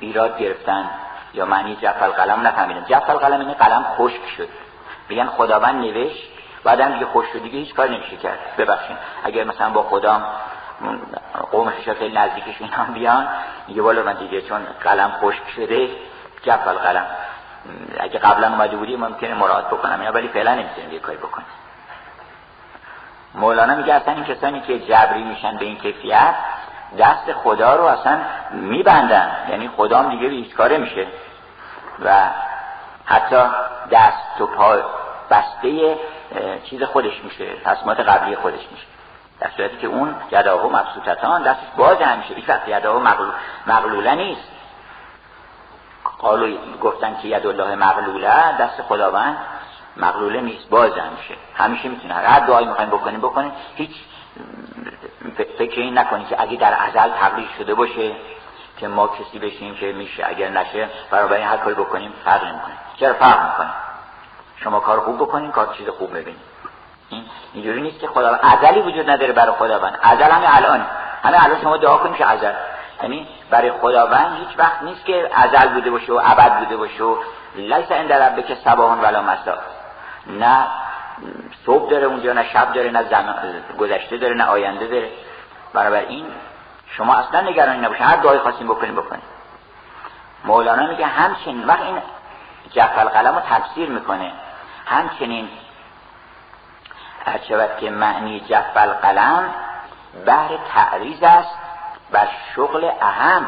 ایراد 0.00 0.38
گرفتن 0.38 0.90
یا 1.34 1.46
معنی 1.46 1.76
جفل 1.76 2.06
قلم 2.06 2.46
نفهمیدن 2.46 2.84
جفل 2.88 3.12
قلم 3.12 3.40
اینه 3.40 3.54
قلم 3.54 3.84
خشک 3.98 4.28
شد. 4.36 4.48
میگن 5.08 5.26
خداوند 5.26 5.84
نوشت 5.84 6.28
بعدم 6.64 6.92
دیگه 6.92 7.06
خوش 7.06 7.26
شد 7.32 7.42
دیگه 7.42 7.58
هیچ 7.58 7.74
کار 7.74 7.88
نمیشه 7.88 8.16
کرد. 8.16 8.38
ببخشید. 8.58 8.96
اگر 9.24 9.44
مثلا 9.44 9.70
با 9.70 9.82
خدا 9.82 10.22
قوم 11.52 11.70
خیلی 11.70 12.16
نزدیکش 12.16 12.60
اینا 12.60 12.84
بیان 12.94 13.28
میگه 13.68 13.82
والا 13.82 14.02
من 14.02 14.12
دیگه 14.12 14.42
چون 14.42 14.66
قلم 14.84 15.12
خشک 15.20 15.50
شده 15.56 15.88
جفل 16.42 16.72
قلم. 16.72 17.06
اگه 18.00 18.18
قبلا 18.18 18.46
اومده 18.48 18.76
بودی 18.76 18.96
ممکنه 18.96 19.34
مراد 19.34 19.66
بکنم. 19.66 20.00
اینا 20.00 20.12
ولی 20.12 20.28
فعلا 20.28 20.54
نمی‌تونیم 20.54 20.92
یه 20.92 20.98
کاری 20.98 21.18
بکنیم. 21.18 21.46
مولانا 23.34 23.74
میگه 23.74 23.94
اصلا 23.94 24.14
این 24.14 24.24
کسانی 24.24 24.60
که 24.60 24.78
جبری 24.78 25.22
میشن 25.22 25.56
به 25.56 25.64
این 25.64 25.78
کیفیت 25.78 26.34
دست 26.98 27.32
خدا 27.32 27.76
رو 27.76 27.84
اصلا 27.84 28.18
میبندن. 28.50 29.30
یعنی 29.50 29.70
خدام 29.76 30.10
دیگه 30.10 30.28
هیچ 30.28 30.54
کاره 30.54 30.78
میشه. 30.78 31.06
و 32.04 32.28
حتی 33.04 33.42
دست 33.90 34.40
و 34.40 34.46
پا 34.46 34.76
بسته 35.30 35.98
چیز 36.64 36.82
خودش 36.82 37.24
میشه. 37.24 37.56
تصمیمات 37.64 38.00
قبلی 38.00 38.36
خودش 38.36 38.66
میشه. 38.70 38.86
در 39.40 39.50
صورتی 39.56 39.76
که 39.76 39.86
اون 39.86 40.14
یداهو 40.32 40.76
مبسوطتان 40.76 41.42
دستش 41.42 41.66
باز 41.76 42.02
همیشه. 42.02 42.34
هیچ 42.34 42.48
وقت 42.48 42.68
یداهو 42.68 43.08
مغلوله 43.66 44.14
نیست. 44.14 44.48
قالو 46.18 46.56
گفتن 46.82 47.16
که 47.22 47.28
ید 47.28 47.46
الله 47.46 47.74
مغلوله 47.74 48.56
دست 48.58 48.82
خداوند 48.82 49.36
مغلوله 49.96 50.40
نیست. 50.40 50.68
باز 50.68 50.92
همیشه. 50.92 51.34
همیشه 51.54 51.88
می‌تونه. 51.88 52.14
هر 52.14 52.40
دعایی 52.40 52.66
می‌خوایم 52.66 52.90
بکنیم 52.90 53.20
بکنیم. 53.20 53.52
هیچ 53.74 53.90
فکر 55.58 55.80
این 55.80 55.98
نکنید 55.98 56.28
که 56.28 56.42
اگه 56.42 56.56
در 56.56 56.74
ازل 56.74 57.10
تقدیر 57.20 57.48
شده 57.58 57.74
باشه 57.74 58.12
که 58.76 58.88
ما 58.88 59.08
کسی 59.08 59.38
بشیم 59.38 59.74
که 59.74 59.92
میشه. 59.92 60.26
اگر 60.26 60.48
نشه 60.48 60.88
برای 61.10 61.42
هر 61.42 61.56
کاری 61.56 61.74
بکنیم 61.74 62.12
فرق 62.24 62.44
نمی‌کنه. 62.44 62.74
چرا 62.96 63.14
فرق 63.14 63.50
می‌کنه؟ 63.50 63.70
شما 64.56 64.80
کار 64.80 65.00
خوب 65.00 65.16
بکنین 65.16 65.50
کار 65.50 65.74
چیز 65.78 65.88
خوب 65.88 66.10
ببینید 66.10 66.40
این 67.08 67.24
اینجوری 67.52 67.80
نیست 67.80 68.00
که 68.00 68.06
خدا 68.06 68.34
ازلی 68.34 68.80
وجود 68.80 69.10
نداره 69.10 69.32
برای 69.32 69.52
خداوند. 69.52 69.98
ازل 70.02 70.22
همه 70.22 70.56
الان. 70.56 70.86
همه 71.22 71.44
الان 71.44 71.60
شما 71.60 71.76
دعا 71.76 71.96
کنید 71.96 72.16
که 72.16 72.26
ازل. 72.26 72.52
یعنی 73.02 73.28
برای 73.50 73.72
خداوند 73.72 74.36
هیچ 74.38 74.58
وقت 74.58 74.82
نیست 74.82 75.04
که 75.04 75.30
ازل 75.34 75.68
بوده 75.68 75.90
باشه 75.90 76.12
و 76.12 76.20
ابد 76.24 76.58
بوده 76.58 76.76
باشه 76.76 77.04
و 77.04 77.16
لیس 77.54 77.92
عند 77.92 78.12
ربک 78.12 78.54
صباح 78.64 78.98
ولا 78.98 79.22
مسا 79.22 79.58
نه 80.26 80.66
صبح 81.66 81.90
داره 81.90 82.04
اونجا 82.06 82.32
نه 82.32 82.48
شب 82.52 82.72
داره 82.72 82.90
نه 82.90 83.02
زمان 83.02 83.34
گذشته 83.78 84.16
داره 84.16 84.34
نه 84.34 84.44
آینده 84.44 84.86
داره. 84.86 85.10
برابر 85.72 85.98
این 85.98 86.26
شما 86.96 87.14
اصلا 87.14 87.40
نگرانی 87.40 87.78
نباشه 87.78 88.04
هر 88.04 88.16
دعای 88.16 88.38
خواستیم 88.38 88.66
بکنیم 88.68 88.96
بکنیم 88.96 89.22
مولانا 90.44 90.86
میگه 90.86 91.06
همچنین 91.06 91.64
وقت 91.64 91.82
این 91.82 91.98
جفل 92.70 93.08
قلم 93.08 93.34
رو 93.34 93.40
تفسیر 93.40 93.88
می‌کنه. 93.88 94.32
همچنین 94.86 95.48
هرچود 97.26 97.76
که 97.80 97.90
معنی 97.90 98.40
جفل 98.40 98.86
قلم 98.86 99.54
بهر 100.26 100.58
تعریض 100.74 101.22
است 101.22 101.54
بر 102.10 102.28
شغل 102.56 102.90
اهم. 103.00 103.46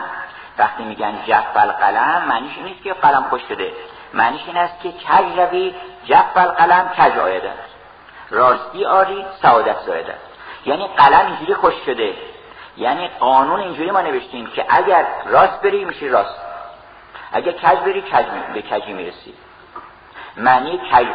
وقتی 0.58 0.84
میگن 0.84 1.14
جفل 1.26 1.70
قلم 1.72 2.22
معنیش 2.28 2.58
نیست 2.58 2.82
که 2.82 2.92
قلم 2.92 3.22
خوش 3.30 3.42
شده. 3.48 3.72
معنیش 4.14 4.42
این 4.46 4.56
است 4.56 4.80
که 4.80 4.92
کج 4.92 5.38
روی 5.38 5.74
جفل 6.04 6.44
قلم 6.44 6.88
کج 6.88 7.18
آید 7.18 7.44
است. 7.44 7.74
راستی 8.30 8.84
آری 8.84 9.24
سعادت 9.42 9.80
زاید 9.86 10.10
است. 10.10 10.26
یعنی 10.66 10.88
قلم 10.96 11.26
اینجوری 11.26 11.54
خوش 11.54 11.74
شده. 11.86 12.14
یعنی 12.76 13.08
قانون 13.08 13.60
اینجوری 13.60 13.90
ما 13.90 14.00
نوشتیم 14.00 14.46
که 14.46 14.66
اگر 14.68 15.06
راست 15.26 15.60
بری 15.62 15.84
میشه 15.84 16.06
راست. 16.06 16.38
اگر 17.32 17.52
کج 17.52 17.78
بری 17.78 18.02
کج 18.02 18.24
به 18.54 18.62
کجی 18.62 18.92
می‌رسی. 18.92 19.34
معنی 20.36 20.78
کج 20.78 21.06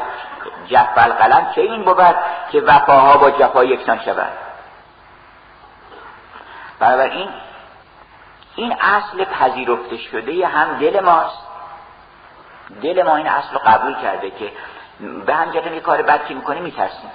جفل 0.67 1.11
قلم 1.11 1.51
چه 1.55 1.61
این 1.61 1.83
بود 1.83 2.15
که 2.51 2.61
وفاها 2.61 3.17
با 3.17 3.31
جفا 3.31 3.63
یکسان 3.63 3.99
شود؟ 3.99 4.31
بنابراین 6.79 7.29
این 8.55 8.75
اصل 8.81 9.25
پذیرفته 9.25 9.97
شده 9.97 10.47
هم 10.47 10.77
دل 10.79 10.99
ماست. 10.99 11.48
دل 12.81 13.03
ما 13.03 13.15
این 13.15 13.27
اصل 13.27 13.53
رو 13.53 13.59
قبول 13.65 13.95
کرده 13.95 14.31
که 14.31 14.51
به 15.25 15.35
هم 15.35 15.53
یه 15.53 15.79
کار 15.79 16.01
بد 16.01 16.25
که 16.25 16.33
می‌کنه 16.33 16.59
میترسیم. 16.59 17.11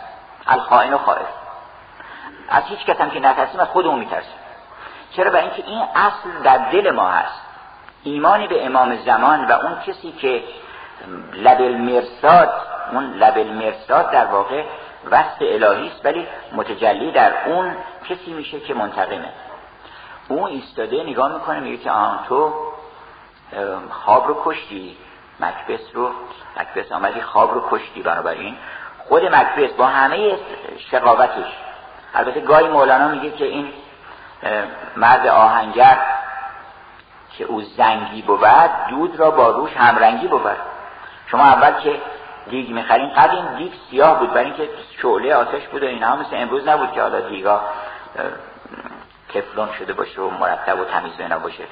الخائن 0.47 0.95
و 0.95 0.99
خائف. 0.99 1.27
از 2.49 2.64
هیچ 2.64 2.85
کس 2.85 2.97
که 3.12 3.21
نترسیم 3.21 3.61
از 3.61 3.69
خودمون 3.69 3.99
میترسیم. 3.99 4.38
چرا؟ 5.17 5.31
برای 5.31 5.43
اینکه 5.43 5.64
این 5.67 5.83
اصل 5.95 6.43
در 6.43 6.59
دل 6.59 6.90
ما 6.90 7.09
هست. 7.09 7.40
ایمانی 8.03 8.47
به 8.47 8.67
امام 8.67 8.97
زمان 8.97 9.47
و 9.47 9.53
اون 9.53 9.81
کسی 9.87 10.12
که 10.12 10.43
لبل 11.33 11.77
مرساد 11.77 12.53
اون 12.93 13.14
لبل 13.14 13.47
مرساد 13.47 14.11
در 14.11 14.27
واقع 14.27 14.64
وصف 15.11 15.37
الهی 15.40 15.88
است 15.88 16.05
ولی 16.05 16.27
متجلی 16.53 17.12
در 17.12 17.33
اون 17.47 17.77
کسی 18.09 18.33
میشه 18.33 18.61
که 18.61 18.75
منتقمه. 18.75 19.33
اون 20.29 20.51
ایستاده 20.51 21.03
نگاه 21.03 21.35
می‌کنه 21.35 21.61
میگه 21.61 21.77
که 21.77 21.90
آن 21.90 22.19
تو 22.29 22.55
خواب 23.90 24.29
رو 24.29 24.43
کشتی. 24.45 24.97
مکبس 25.40 25.81
رو 25.94 26.11
مکبس 26.57 26.92
آمدی 26.92 27.20
خواب 27.20 27.55
رو 27.55 27.68
کشتی 27.70 28.03
بنابراین. 28.03 28.57
خود 28.99 29.25
مکبس 29.25 29.73
با 29.73 29.87
همه 29.87 30.38
شقاوتش. 30.90 31.53
البته 32.14 32.40
گاهی 32.40 32.68
مولانا 32.68 33.09
میگه 33.09 33.31
که 33.31 33.44
این 33.44 33.73
مرد 34.97 35.27
آهنگر 35.27 35.99
که 37.38 37.44
او 37.44 37.62
زنگی 37.62 38.23
بود 38.23 38.40
دود 38.90 39.16
را 39.16 39.31
با 39.31 39.51
روش 39.51 39.77
همرنگی 39.77 40.29
بود. 40.29 40.57
شما 41.27 41.42
اول 41.42 41.81
که 41.81 42.01
دیگ 42.51 42.70
می‌خرین 42.70 43.14
قدیم 43.14 43.57
دیگ 43.57 43.73
سیاه 43.90 44.18
بود 44.18 44.33
برای 44.33 44.44
اینکه 44.44 44.68
شعله 45.03 45.35
آتش 45.35 45.68
بود 45.68 45.83
و 45.83 45.87
اینها 45.87 46.16
مثل 46.16 46.37
امروز 46.37 46.68
نبود 46.68 46.92
که 46.92 47.03
حالا 47.03 47.20
دیگا 47.20 47.61
تفلون 49.35 49.68
شده 49.79 49.92
باشه 49.92 50.20
و 50.20 50.31
مرتب 50.31 50.79
و 50.79 50.85
تمیز 50.85 51.12
اینا 51.18 51.38
باشه 51.38 51.64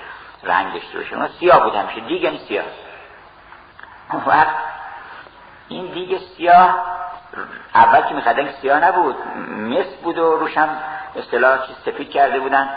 رنگ 0.42 0.72
داشته 0.72 0.98
باشه 0.98 1.16
اون 1.16 1.28
سیاه 1.28 1.64
بود 1.64 1.74
همیشه. 1.74 2.00
دیگ 2.00 2.22
یعنی 2.22 2.38
سیاه. 2.38 2.64
وقت 4.26 4.56
این 5.68 5.86
دیگ 5.86 6.18
سیاه 6.36 6.74
اول 7.74 8.00
که 8.00 8.14
میخدن 8.14 8.52
سیاه 8.52 8.80
نبود 8.80 9.16
مس 9.48 9.86
بود 9.86 10.18
و 10.18 10.36
روشم 10.36 10.68
اصطلاح 11.16 11.58
سفید 11.84 12.10
کرده 12.10 12.40
بودن 12.40 12.68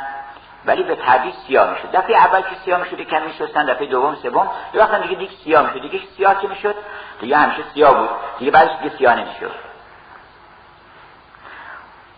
ولی 0.66 0.84
به 0.84 0.96
تبعیض 0.96 1.34
سیاه 1.48 1.70
می‌شد. 1.70 1.92
دفعه 1.94 2.18
اول 2.18 2.42
که 2.42 2.56
سیاه 2.66 2.80
می‌شد 2.80 3.02
کمی 3.02 3.28
میشستن 3.28 3.66
دفعه 3.66 3.86
دوم 3.88 4.16
سوم 4.16 4.50
یه 4.74 4.82
وقت 4.82 5.02
دیگه 5.02 5.16
دیگه 5.16 5.32
سیاه 5.44 5.64
می‌شد 5.64 5.82
دیگه 5.82 6.00
سیاه 6.18 6.42
که 6.42 6.48
می‌شد 6.48 6.76
دیگه 7.20 7.38
همیشه 7.38 7.64
سیاه 7.74 7.98
بود. 7.98 8.10
دیگه 8.40 8.52
بعدش 8.52 8.72
دیگه 8.82 8.98
سیاه 8.98 9.16
نمی‌شد. 9.16 9.52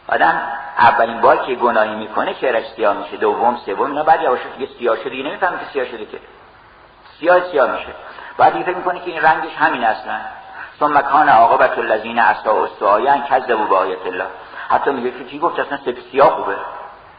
آدم 0.08 0.42
اولین 0.78 1.22
بار 1.22 1.38
که 1.46 1.56
گناهی 1.56 1.96
می‌کنه 1.96 2.34
چهرش 2.34 2.66
سیاه 2.76 2.98
میشه 2.98 3.18
دوم 3.18 3.58
سوم 3.66 3.82
اینا 3.82 4.04
بعد 4.04 4.22
یواش 4.22 4.40
دیگه 4.58 4.72
سیاه 4.80 4.98
شده 4.98 5.10
دیگه 5.10 5.24
نمی‌فهمه 5.24 5.60
که 5.60 5.66
سیاه 5.74 5.86
شده 5.86 6.06
که. 6.06 6.20
سیاه 7.20 7.52
سیاه 7.52 7.72
میشه. 7.72 7.94
بعد 8.38 8.54
دیگه 8.54 8.66
فکر 8.66 8.78
می‌کنه 8.78 9.00
که 9.00 9.12
این 9.12 9.22
رنگش 9.22 9.56
همین 9.56 9.84
اصلا 9.84 10.20
ثم 10.80 11.02
کان 11.02 11.30
عاقبت 11.30 11.78
الذین 11.78 12.20
اسوا 12.20 12.64
استعاین 12.64 13.24
کذبوا 13.24 13.66
بآیات 13.66 14.06
الله. 14.06 14.26
حتی 14.70 14.92
میگه 14.92 15.12
که 15.12 15.26
چی 15.26 15.40
گفت 15.40 15.60
اصلا 15.60 15.80
سیاه 16.12 16.30
خوبه؟ 16.30 16.56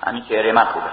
همین 0.06 0.24
چهره 0.24 0.52
من 0.52 0.64
خوبه. 0.64 0.86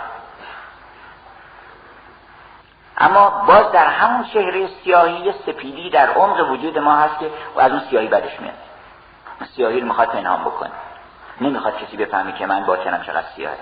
اما 2.98 3.30
باز 3.48 3.72
در 3.72 3.88
همون 3.88 4.24
چهره 4.24 4.68
سیاهی 4.84 5.34
سپیدی 5.46 5.90
در 5.90 6.10
عمق 6.10 6.52
وجود 6.52 6.80
ما 6.80 6.96
هست 6.96 7.20
که 7.20 7.32
از 7.58 7.72
اون 7.72 7.82
سیاهی 7.90 8.08
بدش 8.08 8.40
میاد. 8.40 8.54
سیاهی 9.56 9.80
رو 9.80 9.88
می‌خواد 9.88 10.10
پنهان 10.10 10.42
بکنه. 10.42 10.72
نمی‌خواد 11.42 11.78
کسی 11.78 11.98
بفهمی 11.98 12.34
که 12.34 12.46
من 12.46 12.66
باطنم 12.66 13.04
چقدر 13.04 13.28
سیاهه 13.36 13.58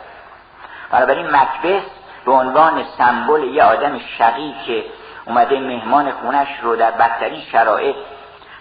بنابراین 0.92 1.36
مکبس 1.36 1.84
به 2.26 2.32
عنوان 2.32 2.84
سمبل 2.98 3.44
یه 3.44 3.64
آدم 3.64 4.00
شقی 4.00 4.56
که 4.66 4.86
اومده 5.26 5.60
مهمان 5.60 6.12
خونش 6.12 6.48
رو 6.62 6.76
در 6.76 6.92
بدترین 6.92 7.42
شرایط 7.42 7.96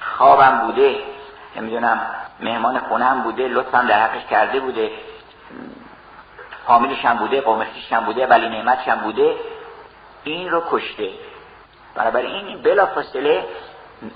خوابم 0.01 0.59
بوده 0.59 0.97
نمی‌دونم 1.57 2.01
مهمان 2.41 2.79
خونم 2.79 3.23
بوده 3.23 3.49
لطفم 3.49 3.87
در 3.87 4.03
حقش 4.03 4.27
کرده 4.31 4.61
بوده 4.61 4.91
فامیلش 6.67 7.05
هم 7.05 7.17
بوده 7.17 7.41
قومشیش 7.41 7.93
هم 7.93 8.05
بوده 8.05 8.27
ولی 8.27 8.49
نعمتش 8.49 8.89
هم 8.89 8.99
بوده 8.99 9.35
این 10.25 10.51
رو 10.51 10.63
کشته. 10.71 11.09
بنابراین 11.95 12.47
این 12.47 12.63
بلا 12.63 12.87
فاصله 12.87 13.45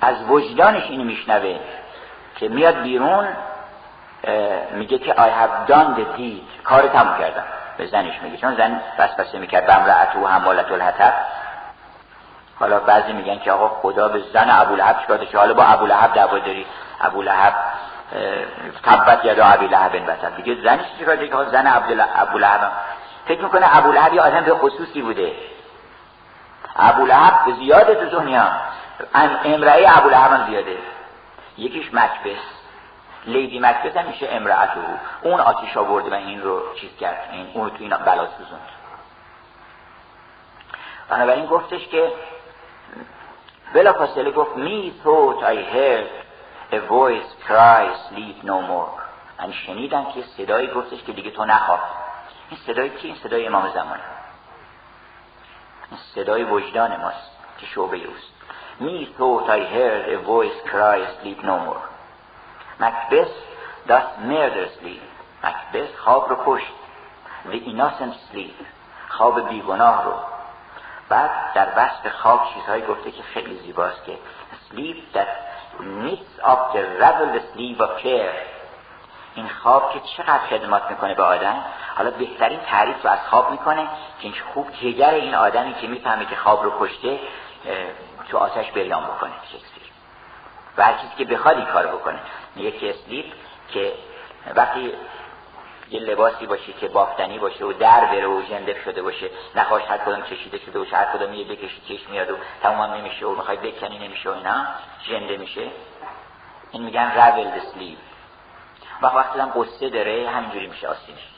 از 0.00 0.30
وجدانش 0.30 0.82
اینو 0.90 1.04
میشنوه 1.04 1.58
که 2.36 2.48
میاد 2.48 2.82
بیرون 2.82 3.28
میگه 4.70 4.98
که 4.98 5.12
I 5.12 5.16
have 5.16 5.70
done 5.70 5.98
the 5.98 6.18
deed. 6.18 6.64
کار 6.64 6.88
تموم 6.88 7.18
کردم. 7.18 7.44
به 7.78 7.86
زنش 7.86 8.22
میگه. 8.22 8.36
چون 8.36 8.54
زن 8.56 8.80
بس 8.98 9.14
بسه 9.14 9.38
می‌کرد. 9.38 9.66
بمرعت 9.66 10.16
و 10.16 10.26
حمالت 10.26 10.72
الحطب. 10.72 11.14
حالا 12.60 12.80
بعضی 12.80 13.12
میگن 13.12 13.38
که 13.38 13.52
آقا 13.52 13.68
خدا 13.68 14.08
به 14.08 14.22
زن 14.32 14.50
ابو 14.50 14.76
لهب 14.76 15.00
چیکار 15.00 15.24
که 15.24 15.38
حالا 15.38 15.54
با 15.54 15.62
ابو 15.62 15.86
لهب 15.86 16.14
دعوا 16.14 16.38
داری. 16.38 16.66
ابو 17.00 17.22
لهب 17.22 17.54
تبت 18.84 19.24
یدا 19.24 19.44
ابی 19.44 19.66
لهب 19.66 20.10
بتر 20.10 20.30
دیگه 20.30 20.62
زنش 20.62 20.84
چیکار 20.98 21.16
که 21.16 21.44
زن 21.50 21.66
ابو 22.16 22.38
لهب 22.38 22.72
فکر 23.26 23.40
می‌کنه 23.40 23.76
ابو 23.76 23.92
لهب 23.92 24.14
یه 24.14 24.20
آدم 24.20 24.40
به 24.40 24.54
خصوصی 24.54 25.02
بوده. 25.02 25.32
ابو 26.76 27.06
لهب 27.06 27.52
زیاده 27.58 27.94
تو 27.94 28.18
دنیا. 28.18 28.46
امرأه 29.44 29.98
ابو 29.98 30.08
لهب 30.08 30.32
هم 30.32 30.46
زیاده. 30.46 30.78
یکیش 31.58 31.94
مکبس. 31.94 32.42
لیدی 33.26 33.58
مکبس 33.58 33.96
هم 33.96 34.04
میشه 34.06 34.28
امرأته. 34.30 34.80
اون 35.22 35.40
آتیش 35.40 35.76
آورده 35.76 36.10
و 36.10 36.14
این 36.14 36.42
رو 36.42 36.62
چیز 36.80 36.96
کرد. 37.00 37.28
این 37.32 37.50
اون 37.54 37.70
تو 37.70 37.76
این 37.78 37.90
بلا 37.96 38.26
سوزوند 38.26 38.68
بنابراین 41.08 41.46
گفتش 41.46 41.88
که 41.88 42.12
بلا 43.74 43.92
فاصله 43.92 44.30
گفت 44.30 44.56
می 44.56 44.92
thought 45.04 45.42
I 45.42 45.56
heard 45.74 46.06
a 46.72 46.80
voice 46.88 47.46
cry 47.46 47.84
sleep 48.08 48.44
no 48.44 48.60
more. 48.62 49.02
من 49.38 49.52
شنیدم 49.52 50.04
که 50.04 50.22
صدایی 50.36 50.68
گفتش 50.68 51.02
که 51.02 51.12
دیگه 51.12 51.30
تو 51.30 51.44
نخواب 51.44 51.80
این 52.50 52.60
صدای 52.66 52.90
کی؟ 52.90 53.08
این 53.08 53.16
صدای 53.16 53.46
امام 53.46 53.70
زمانه 53.74 54.02
صدای 56.14 56.44
وجدان 56.44 56.96
ماست 56.96 57.30
که 57.58 57.66
شعبه 57.66 57.96
اوست. 57.96 58.32
Me 58.80 59.06
thought 59.18 59.48
I 59.48 59.60
heard 59.76 60.04
a 60.16 60.18
voice 60.26 60.58
cry 60.70 60.98
sleep 61.20 61.38
no 61.42 61.56
more. 61.66 61.82
Macbeth 62.80 63.36
does 63.88 64.08
murder 64.30 64.66
sleep. 64.78 65.02
Macbeth 65.42 65.96
خواب 65.96 66.28
رو 66.28 66.36
کشت. 66.46 66.72
The 67.46 67.58
innocent 67.70 68.14
sleep. 68.32 68.66
خواب 69.08 69.48
بیگناه 69.48 70.04
رو. 70.04 70.35
بعد 71.08 71.30
در 71.54 71.68
وصف 71.76 72.08
خواب 72.08 72.48
چیزهایی 72.54 72.82
گفته 72.82 73.10
که 73.10 73.22
خیلی 73.22 73.56
زیباست 73.56 74.04
که 74.04 74.18
sleep 74.70 75.16
that 75.16 75.28
knits 75.80 76.44
up 76.44 76.72
the 76.74 76.82
ravel 77.02 77.28
the 77.36 77.42
sleeve 77.52 77.80
of 77.80 78.02
care. 78.02 78.36
این 79.34 79.48
خواب 79.48 79.92
که 79.92 80.00
چقدر 80.00 80.38
خدمات 80.38 80.82
می‌کنه 80.90 81.14
به 81.14 81.22
آدم 81.22 81.64
حالا 81.96 82.10
بهترین 82.10 82.60
تعریف 82.60 83.04
رو 83.04 83.10
از 83.10 83.18
خواب 83.30 83.50
می‌کنه 83.50 83.82
که 83.82 83.88
این 84.20 84.34
خوب 84.54 84.70
جگر 84.72 85.10
این 85.10 85.34
آدمی 85.34 85.74
که 85.74 85.86
می‌فهمه 85.86 86.26
که 86.26 86.36
خواب 86.36 86.64
رو 86.64 86.72
کشته 86.80 87.18
تو 88.28 88.38
آتش 88.38 88.70
بریان 88.70 89.04
بکنه 89.04 89.32
شکسپیر. 89.42 89.82
و 90.76 90.84
هر 90.84 90.92
چیزی 90.92 91.12
که 91.18 91.24
بخواد 91.24 91.56
این 91.56 91.66
کار 91.66 91.86
بکنه. 91.86 92.18
میگه 92.54 92.70
که 92.70 92.90
اسلیپ 92.90 93.26
که 93.68 93.92
وقتی 94.54 94.92
یه 95.90 96.00
لباسی 96.00 96.46
باشه 96.46 96.72
که 96.72 96.88
بافتنی 96.88 97.38
باشه 97.38 97.64
و 97.64 97.72
در 97.72 98.04
بره 98.04 98.26
و 98.26 98.42
جنده 98.42 98.76
شده 98.84 99.02
باشه. 99.02 99.30
نخواهش 99.54 99.84
هر 99.90 99.98
کدوم 99.98 100.22
چشیده 100.22 100.58
شده 100.58 100.78
باشه 100.78 100.96
هر 100.96 101.04
کدوم 101.04 101.34
یه 101.34 101.44
بکشی 101.44 101.82
چشم 101.88 102.10
میاد 102.10 102.30
و 102.30 102.36
تمام 102.62 102.94
نمیشه 102.94 103.26
و 103.26 103.34
می‌خوای 103.34 103.56
بکنی 103.56 103.98
نمیشه 103.98 104.30
و 104.30 104.32
اینا. 104.32 104.66
جنده 105.02 105.36
میشه. 105.36 105.70
این 106.70 106.82
میگن 106.82 107.12
رول 107.14 107.60
سلیپ 107.74 107.98
و 109.02 109.06
وقتی 109.06 109.40
هم 109.40 109.52
قصه 109.56 109.90
داره 109.90 110.30
همینجوری 110.30 110.66
میشه 110.66 110.88
آسینش. 110.88 111.28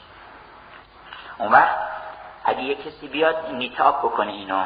اون 1.37 1.51
وقت 1.51 1.75
اگه 2.45 2.61
یه 2.61 2.75
کسی 2.75 3.07
بیاد 3.07 3.35
نیتاب 3.51 3.99
بکنه 3.99 4.31
اینو 4.31 4.63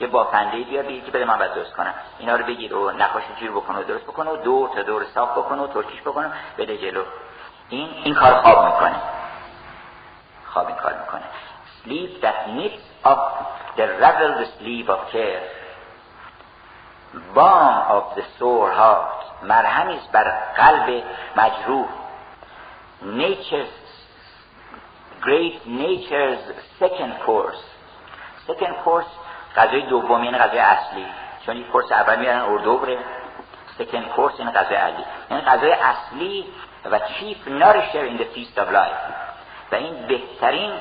یه 0.00 0.06
بافنده 0.06 0.56
بیاد 0.56 0.86
بگه 0.86 1.00
که 1.00 1.10
بده 1.10 1.24
من 1.24 1.38
باید 1.38 1.54
درست 1.54 1.72
کنم. 1.72 1.94
اینا 2.18 2.36
رو 2.36 2.44
بگیر 2.44 2.74
و 2.74 2.90
نقاش 2.90 3.22
جیر 3.38 3.50
بکنه 3.50 3.78
و 3.78 3.82
درست 3.82 4.04
بکنه 4.04 4.30
و 4.30 4.36
دو 4.36 4.70
تا 4.74 4.82
دور 4.82 5.04
صاف 5.14 5.38
بکنه 5.38 5.62
و 5.62 5.66
ترکیش 5.66 6.00
بکنه 6.00 6.32
بده 6.58 6.78
جلو. 6.78 7.02
این 7.68 7.88
این 8.04 8.14
کار 8.14 8.42
خواب 8.42 8.64
می‌کنه. 8.66 8.96
خواب 10.55 10.67
این 10.67 10.75
کار 10.75 10.93
میکنه 10.93 11.23
sleep 11.83 12.21
that 12.21 12.37
knits 12.55 12.83
up 13.05 13.23
the 13.77 13.85
raveled 14.01 14.47
sleeve 14.59 14.89
of 14.89 14.99
care 15.11 15.43
balm 17.35 17.75
of 17.97 18.03
the 18.15 18.23
sore 18.39 18.71
heart 18.79 19.21
مرهمی 19.43 19.99
بر 20.11 20.31
قلب 20.57 21.03
مجروح 21.35 21.87
nature's 23.03 23.75
great 25.21 25.65
nature's 25.65 26.43
second 26.79 27.13
course 27.25 27.63
second 28.47 28.75
course 28.85 29.11
غذای 29.55 29.81
دوم 29.81 30.23
یعنی 30.23 30.37
غذای 30.37 30.59
اصلی 30.59 31.05
چون 31.45 31.55
این 31.55 31.67
کورس 31.67 31.91
اول 31.91 32.19
میارن 32.19 32.41
اردوبره 32.41 32.97
second 33.79 34.17
course 34.17 34.39
این 34.39 34.51
غذای 34.51 34.75
اصلی 34.75 35.03
یعنی 35.31 35.43
غذای 35.43 35.71
اصلی 35.71 36.45
و 36.85 36.99
chief 36.99 37.47
nourisher 37.47 38.05
in 38.11 38.17
the 38.17 38.27
feast 38.35 38.57
of 38.57 38.67
life 38.71 39.01
و 39.72 39.74
این 39.74 40.06
بهترین 40.06 40.72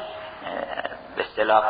به 1.16 1.24
اصطلاح 1.24 1.64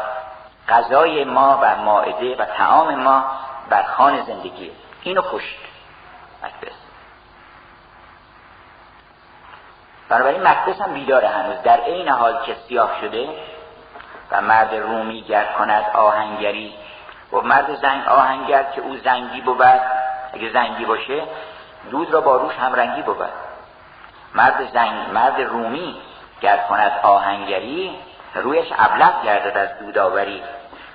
غذای 0.70 1.24
ما 1.24 1.60
و 1.62 1.76
ماعده 1.76 2.36
و 2.36 2.46
تعام 2.46 2.96
ما 2.96 3.26
بر 3.70 3.84
خان 3.84 4.22
زندگی. 4.22 4.72
اینو 5.02 5.22
کشت 5.22 5.58
مکبس 6.44 6.76
بنابراین 10.10 10.48
مکبس 10.48 10.82
هم 10.82 10.94
بیداره 10.94 11.28
هنوز. 11.28 11.62
در 11.62 11.78
عین 11.78 12.10
حال 12.10 12.46
که 12.46 12.56
سیاه 12.68 12.90
شده 13.02 13.30
و 14.32 14.42
مرد 14.42 14.76
رومی 14.76 15.22
گر 15.22 15.46
کند 15.58 15.86
آهنگری 15.94 16.74
و 17.32 17.42
مرد 17.42 17.76
زنگ 17.76 18.08
آهنگر 18.08 18.64
که 18.64 18.82
او 18.82 18.98
زنگی 18.98 19.42
بود 19.42 19.62
اگه 20.34 20.52
زنگی 20.54 20.86
باشه 20.86 21.24
دود 21.92 22.14
را 22.14 22.22
با 22.22 22.38
روش 22.38 22.56
همرنگی 22.56 23.02
بود. 23.02 23.18
مرد 24.36 24.74
زنگ 24.74 25.10
مرد 25.14 25.42
رومی 25.42 26.02
گر 26.46 26.58
کند 26.58 27.00
آهنگری 27.04 28.00
رویش 28.36 28.68
ابلغ 28.78 29.24
گردد 29.24 29.58
از 29.58 29.80
دوداوری. 29.80 30.44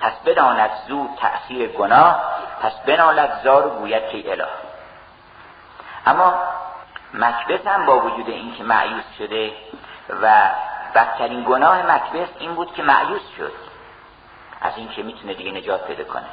پس 0.01 0.13
بداند 0.25 0.69
زود 0.87 1.09
تأثیر 1.19 1.69
گناه 1.69 2.23
پس 2.61 2.71
بنالد 2.85 3.41
زار 3.43 3.67
و 3.67 3.69
گوید 3.69 4.09
که 4.09 4.31
اله. 4.31 4.47
اما 6.05 6.33
مکبس 7.13 7.67
هم 7.67 7.85
با 7.85 7.99
وجود 7.99 8.29
اینکه 8.29 8.63
معیوس 8.63 9.03
شده 9.17 9.51
و 10.21 10.49
بدترین 10.95 11.43
گناه 11.43 11.81
مکبس 11.95 12.29
این 12.39 12.55
بود 12.55 12.73
که 12.73 12.83
معیوس 12.83 13.21
شد. 13.37 13.53
از 14.61 14.73
اینکه 14.75 15.03
می‌تونه 15.03 15.33
دیگه 15.33 15.51
نجات 15.51 15.87
پیدا 15.87 16.03
کنه. 16.03 16.25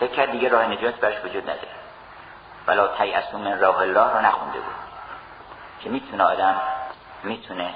فکر 0.00 0.12
کرد 0.12 0.30
دیگه 0.30 0.48
راه 0.48 0.66
نجات 0.66 0.94
برش 0.94 1.24
وجود 1.24 1.42
نداره. 1.42 1.68
ولا 2.66 2.88
تیعصو 2.88 3.38
من 3.38 3.60
راه 3.60 3.78
الله 3.78 4.12
رو 4.12 4.20
نخونده 4.20 4.58
بود. 4.58 4.74
که 5.80 5.90
می‌تونه 5.90 6.24
آدم 6.24 6.60
می‌تونه 7.22 7.74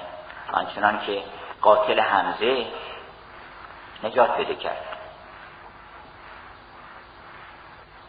آنچنان 0.53 0.99
که 1.05 1.23
قاتل 1.61 1.99
حمزه 1.99 2.65
نجات 4.03 4.37
پیدا 4.37 4.53
کرد. 4.53 4.97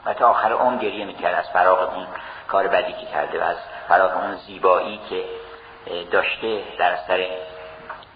و 0.04 0.14
تا 0.14 0.28
آخر 0.28 0.52
اون 0.52 0.78
گریه 0.78 1.04
می‌کرد 1.04 1.34
از 1.34 1.50
فراغ 1.50 1.94
اون 1.94 2.06
کار 2.48 2.68
بدی 2.68 2.92
که 2.92 3.06
کرده 3.06 3.40
و 3.40 3.44
از 3.44 3.56
فراغ 3.88 4.16
اون 4.16 4.36
زیبایی 4.36 5.00
که 5.10 5.24
داشته 6.10 6.62
در 6.78 6.96
سر 6.96 7.26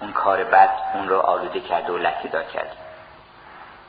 اون 0.01 0.13
کار 0.13 0.45
بد 0.45 0.71
اون 0.95 1.09
رو 1.09 1.19
آلوده 1.19 1.61
کرده 1.61 1.93
و 1.93 1.99
لکه 1.99 2.29
دار 2.29 2.43
کرده 2.43 2.73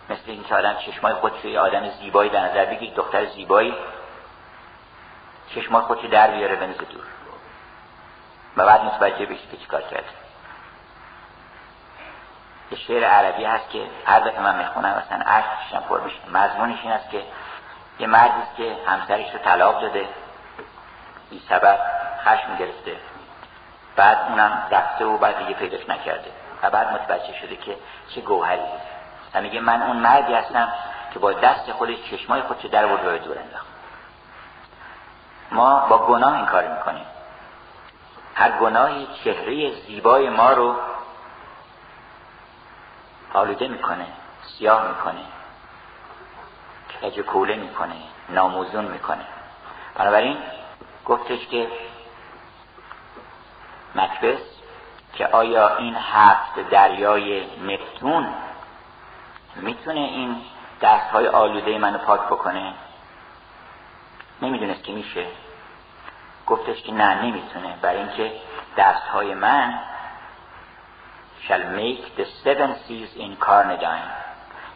مثل 0.10 0.24
اینکه 0.26 0.56
آدم 0.56 0.76
چشمای 0.76 1.14
خودش 1.14 1.46
یه 1.46 1.60
آدم 1.60 1.90
زیبایی 1.90 2.30
در 2.30 2.40
نظر 2.40 2.66
بگید 2.66 2.96
دختر 2.96 3.26
زیبایی 3.26 3.76
چشمای 5.56 5.82
خودش 5.82 6.06
در 6.06 6.32
بیاره 6.32 6.56
بنز 6.56 6.78
دور. 6.78 7.04
و 8.58 8.66
بعد 8.66 8.84
متوجه 8.84 9.26
بشید 9.26 9.52
که 9.52 9.58
چیکار 9.58 9.82
کرده. 9.82 10.23
یه 12.74 12.80
شعر 12.80 13.04
عربی 13.04 13.46
هست 13.46 13.70
که 13.70 13.88
هر 14.06 14.20
دفعه 14.20 14.40
من 14.40 14.58
می‌خونم 14.58 15.04
مثلا 15.06 15.24
عشقشم 15.26 15.84
پر 15.90 16.00
میشه. 16.00 16.18
مضمونش 16.34 16.80
این 16.84 16.92
است 16.92 17.10
که 17.10 17.24
یه 18.00 18.08
مردی 18.08 18.42
که 18.58 18.76
همسرش 18.88 19.34
رو 19.34 19.40
طلاق 19.40 19.82
داده 19.82 20.06
بی 21.30 21.42
سبب 21.50 21.80
خشم 22.26 22.56
گرفته. 22.56 22.96
بعد 23.96 24.18
اونم 24.30 24.68
رفته 24.72 25.06
و 25.06 25.18
بعد 25.18 25.38
دیگه 25.38 25.54
پیداش 25.54 25.90
نکرده. 25.90 26.32
و 26.64 26.70
بعد 26.70 26.94
متوجه 26.94 27.34
شده 27.34 27.56
که 27.56 27.78
چه 28.16 28.22
گوهری. 28.22 28.62
و 29.34 29.42
میگه 29.42 29.60
من 29.60 29.82
اون 29.82 29.98
مردی 29.98 30.34
هستم 30.34 30.74
که 31.14 31.20
با 31.20 31.34
دست 31.34 31.72
خودش 31.72 31.98
چشمای 32.12 32.42
خودش 32.42 32.66
در 32.66 32.88
برد 32.88 33.06
و 33.06 33.18
دور 33.18 33.38
انداخت. 33.40 33.68
ما 35.52 35.86
با 35.90 35.98
گناه 35.98 36.36
این 36.36 36.46
کار 36.46 36.68
می‌کنیم. 36.68 37.06
هر 38.36 38.52
گناهی 38.52 39.08
چهره 39.24 39.72
زیبای 39.72 40.30
ما 40.30 40.52
رو 40.52 40.76
آلوده 43.34 43.68
می‌کنه 43.68 44.06
سیاه 44.42 44.88
می‌کنه 44.88 45.22
کج 47.02 47.20
کوله 47.20 47.56
می‌کنه 47.56 47.96
ناموزون 48.30 48.86
می‌کنه. 48.86 49.26
بنابراین 49.96 50.38
گفتش 51.06 51.48
که 51.48 51.68
مکبس 53.96 54.40
که 55.14 55.28
آیا 55.28 55.78
این 55.78 55.96
هفت 55.96 56.70
دریای 56.70 57.46
نفتون 57.62 58.28
می‌تونه 59.56 60.00
این 60.00 60.42
دست 60.82 61.10
های 61.10 61.28
آلوده 61.28 61.78
منو 61.78 61.98
پاک 61.98 62.22
بکنه؟ 62.22 62.74
نمی‌دونست 64.42 64.84
که 64.84 64.92
میشه. 64.92 65.26
گفتش 66.48 66.82
که 66.82 66.92
نه 66.92 67.24
نمی‌تونه. 67.24 67.76
برای 67.82 67.98
اینکه 67.98 68.32
دست 68.78 69.08
های 69.08 69.34
من 69.34 69.80
shall 71.48 71.64
make 71.82 72.04
the 72.18 72.26
seven 72.44 72.76
seas 72.88 73.10
in 73.18 73.36
carnadine. 73.46 74.10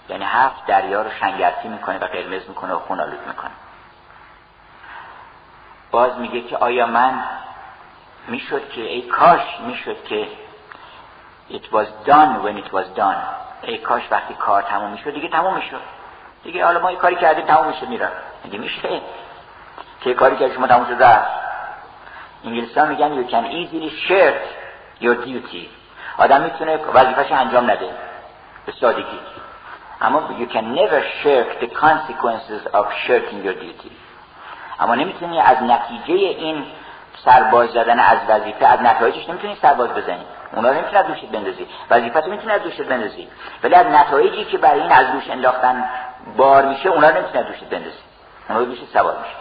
یعنی 0.09 0.26
هفت 0.26 0.65
دریا 0.65 1.01
رو 1.01 1.09
شنگرتی 1.20 1.68
می‌کنه 1.68 1.97
و 1.97 2.05
قرمز 2.05 2.49
می‌کنه 2.49 2.74
و 2.74 2.80
خون 2.80 2.99
آلود 2.99 3.28
می‌کنه. 3.28 3.51
باز 5.91 6.18
میگه 6.18 6.41
که 6.41 6.57
آیا 6.57 6.86
من 6.88 7.20
می‌شد 8.28 8.70
که 8.70 8.82
ای 8.82 9.01
کاش 9.01 9.41
می‌شد 9.68 10.03
که 10.03 10.28
it 11.49 11.63
was 11.63 11.88
done 12.07 12.43
when 12.45 12.65
it 12.65 12.72
was 12.74 12.99
done. 12.99 13.18
ای 13.61 13.78
کاش 13.78 14.03
وقتی 14.11 14.34
کار 14.34 14.61
تموم 14.61 14.91
می‌شد 14.91 15.13
دیگه 15.13 15.28
تموم 15.28 15.55
می‌شد. 15.55 15.82
دیگه 16.43 16.65
حالا 16.65 16.80
ما 16.80 16.91
یه 16.91 16.97
کاری 16.97 17.15
کردیم 17.15 17.45
تموم 17.45 17.68
میشه 17.68 17.86
میرم 17.86 18.11
دیگه 18.43 18.57
میشه؟ 18.57 19.01
که 20.01 20.13
کاری 20.13 20.36
که 20.38 20.53
شما 20.53 20.68
تموم 20.68 20.86
شد 20.86 21.03
رفت. 21.03 21.32
انگلیسی 22.45 22.82
میگن 22.82 23.24
you 23.24 23.28
can 23.32 23.45
easily 23.45 23.91
shirk 24.07 24.41
your 25.01 25.15
duty. 25.26 25.86
آدم 26.18 26.41
می‌تونه 26.41 26.78
وظیفش 26.78 27.32
انجام 27.32 27.72
نده. 27.72 27.89
به 28.65 28.74
سادگی. 28.82 29.20
اما 30.01 30.22
you 30.39 30.53
can 30.53 30.65
never 30.80 31.01
shirk 31.24 31.63
the 31.63 31.68
consequences 31.68 32.61
of 32.74 32.86
shirking 33.07 33.45
your 33.45 33.53
duty. 33.63 33.91
اما 34.80 34.95
نمی‌تونی 34.95 35.39
از 35.39 35.63
نتیجه 35.63 36.13
این 36.13 36.65
سرباز 37.26 37.70
زدن 37.70 37.99
از 37.99 38.18
وظیفه 38.30 38.65
از 38.65 38.82
نتایجش 38.82 39.30
نمی‌تونی 39.30 39.55
سرباز 39.61 39.89
بزنی. 39.89 40.26
اونا 40.53 40.70
رو 40.70 40.74
نمی‌تونی 40.74 40.97
از 40.97 41.07
دوشت 41.07 41.26
بندازی. 41.26 41.68
وظیفه 41.89 42.20
رو 42.20 42.32
می‌تونی 42.32 42.53
از 42.53 42.63
دوشت 42.63 42.82
بندازی. 42.82 43.28
ولی 43.63 43.76
از 43.76 43.86
نتایجی 43.86 44.45
که 44.45 44.57
برای 44.57 44.82
این 44.82 44.91
از 44.91 45.11
دوش 45.11 45.30
انداختن 45.30 45.89
بار 46.38 46.65
میشه 46.65 46.89
اونا 46.89 47.09
رو 47.09 47.15
نمی‌تونی 47.15 47.39
از 47.39 47.45
دوشت 47.45 47.63
بندازی. 47.63 47.97
اونا 48.49 48.59
رو 48.59 48.65
دوشت 48.65 48.86
سوار 48.93 49.18
میشه. 49.18 49.36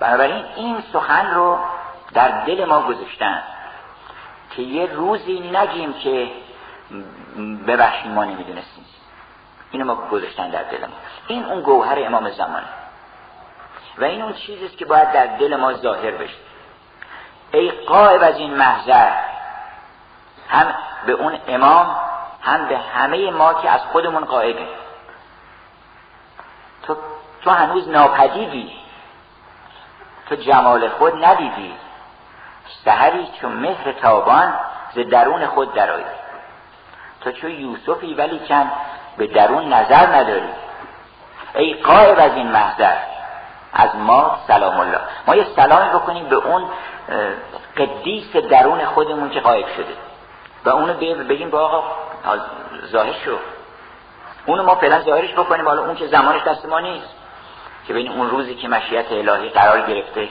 بنابراین 0.00 0.44
این 0.56 0.82
سخن 0.92 1.34
رو 1.34 1.58
در 2.14 2.44
دل 2.44 2.64
ما 2.64 2.82
گذاشتن 2.82 3.42
که 4.50 4.62
یه 4.62 4.86
روزی 4.86 5.40
نگیم 5.40 5.92
که 5.92 6.30
ببخشید 7.66 8.10
ما 8.10 8.24
نمی‌دونستیم. 8.24 8.84
اینو 9.70 9.84
ما 9.84 9.94
گذاشتن 9.94 10.50
در 10.50 10.62
دل 10.62 10.80
ما. 10.80 10.94
این 11.26 11.44
اون 11.44 11.60
گوهر 11.60 11.98
امام 12.06 12.30
زمانه. 12.30 12.66
و 13.98 14.04
این 14.04 14.22
اون 14.22 14.32
چیزیست 14.32 14.78
که 14.78 14.84
باید 14.84 15.12
در 15.12 15.26
دل 15.26 15.56
ما 15.56 15.72
ظاهر 15.72 16.10
بشه. 16.10 16.34
ای 17.52 17.70
قائب 17.70 18.22
از 18.22 18.36
این 18.36 18.54
محضر 18.54 19.12
هم 20.48 20.74
به 21.06 21.12
اون 21.12 21.38
امام 21.48 21.96
هم 22.42 22.68
به 22.68 22.78
همه 22.78 23.30
ما 23.30 23.54
که 23.54 23.70
از 23.70 23.80
خودمون 23.80 24.24
قائبه. 24.24 24.66
تو, 26.82 26.96
تو 27.42 27.50
هنوز 27.50 27.88
ناپدیدی. 27.88 28.72
تو 30.28 30.34
جمال 30.34 30.88
خود 30.88 31.24
ندیدی. 31.24 31.74
سهری 32.84 33.28
چون 33.40 33.52
مهر 33.52 33.92
تابان 33.92 34.54
ز 34.94 34.98
درون 34.98 35.46
خود 35.46 35.74
درآیی. 35.74 36.04
تو 37.20 37.32
چون 37.32 37.50
یوسفی 37.50 38.14
ولی 38.14 38.40
چند 38.48 38.72
به 39.16 39.26
درون 39.26 39.72
نظر 39.72 40.06
نداری. 40.06 40.48
ای 41.54 41.74
قائب 41.74 42.18
از 42.18 42.32
این 42.36 42.46
محضر 42.46 42.96
از 43.72 43.96
ما 43.96 44.38
سلام 44.46 44.80
الله. 44.80 45.00
ما 45.26 45.36
یه 45.36 45.46
سلامی 45.56 45.88
بکنیم 45.88 46.28
به 46.28 46.36
اون 46.36 46.64
قدیس 47.76 48.36
درون 48.36 48.84
خودمون 48.84 49.30
که 49.30 49.40
قائب 49.40 49.66
شده. 49.76 49.94
و 50.64 50.70
اونو 50.70 50.94
بگیم 51.24 51.50
با 51.50 51.60
آقا 51.60 51.84
ظاهر 52.86 53.12
شو. 53.24 53.38
اونو 54.46 54.62
ما 54.62 54.74
فعلا 54.74 55.00
ظاهرش 55.00 55.32
بکنیم 55.32 55.68
حالا 55.68 55.82
اون 55.82 55.94
که 55.94 56.06
زمانش 56.06 56.42
دست 56.42 56.66
ما 56.66 56.80
نیست. 56.80 57.14
که 57.86 57.94
بین 57.94 58.12
اون 58.12 58.30
روزی 58.30 58.54
که 58.54 58.68
مشیت 58.68 59.12
الهی 59.12 59.48
قرار 59.48 59.80
گرفته 59.80 60.28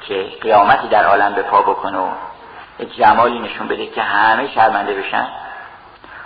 که 0.00 0.32
قیامتی 0.40 0.88
در 0.88 1.04
عالم 1.04 1.34
به 1.34 1.42
پا 1.42 1.62
بکنه 1.62 1.98
و 1.98 2.08
جمالی 2.98 3.38
نشون 3.38 3.68
بده 3.68 3.86
که 3.86 4.02
همه 4.02 4.54
شرمنده 4.54 4.94
بشن. 4.94 5.28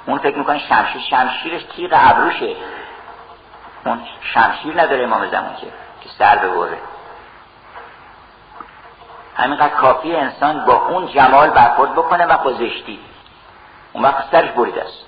اون 0.06 0.18
فکر 0.18 0.38
می‌کنه 0.38 0.58
شمشیر 0.58 1.02
شمشیرش 1.10 1.62
تیغ 1.76 1.90
ابروشه. 1.92 2.56
اون 3.84 4.00
شمشیر 4.34 4.80
نداره 4.80 5.04
امام 5.04 5.30
زمان 5.30 5.54
که 5.56 5.66
که 6.00 6.08
سر 6.18 6.36
ببره. 6.36 6.78
همینقدر 9.36 9.74
کافی 9.74 10.16
انسان 10.16 10.64
با 10.64 10.88
اون 10.88 11.06
جمال 11.06 11.50
برخورد 11.50 11.92
بکنه 11.92 12.26
و 12.26 12.38
با 12.44 12.52
زشتی. 12.52 13.00
اون 13.92 14.04
وقت 14.04 14.30
سرش 14.30 14.50
بریده 14.50 14.82
است. 14.82 15.06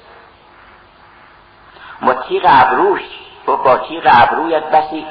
با 2.02 2.14
تیغ 2.14 2.42
ابروش 2.46 3.02
با, 3.46 3.56
با 3.56 3.76
تیغ 3.76 4.02
ابرویت 4.06 4.64
بسی 4.64 5.06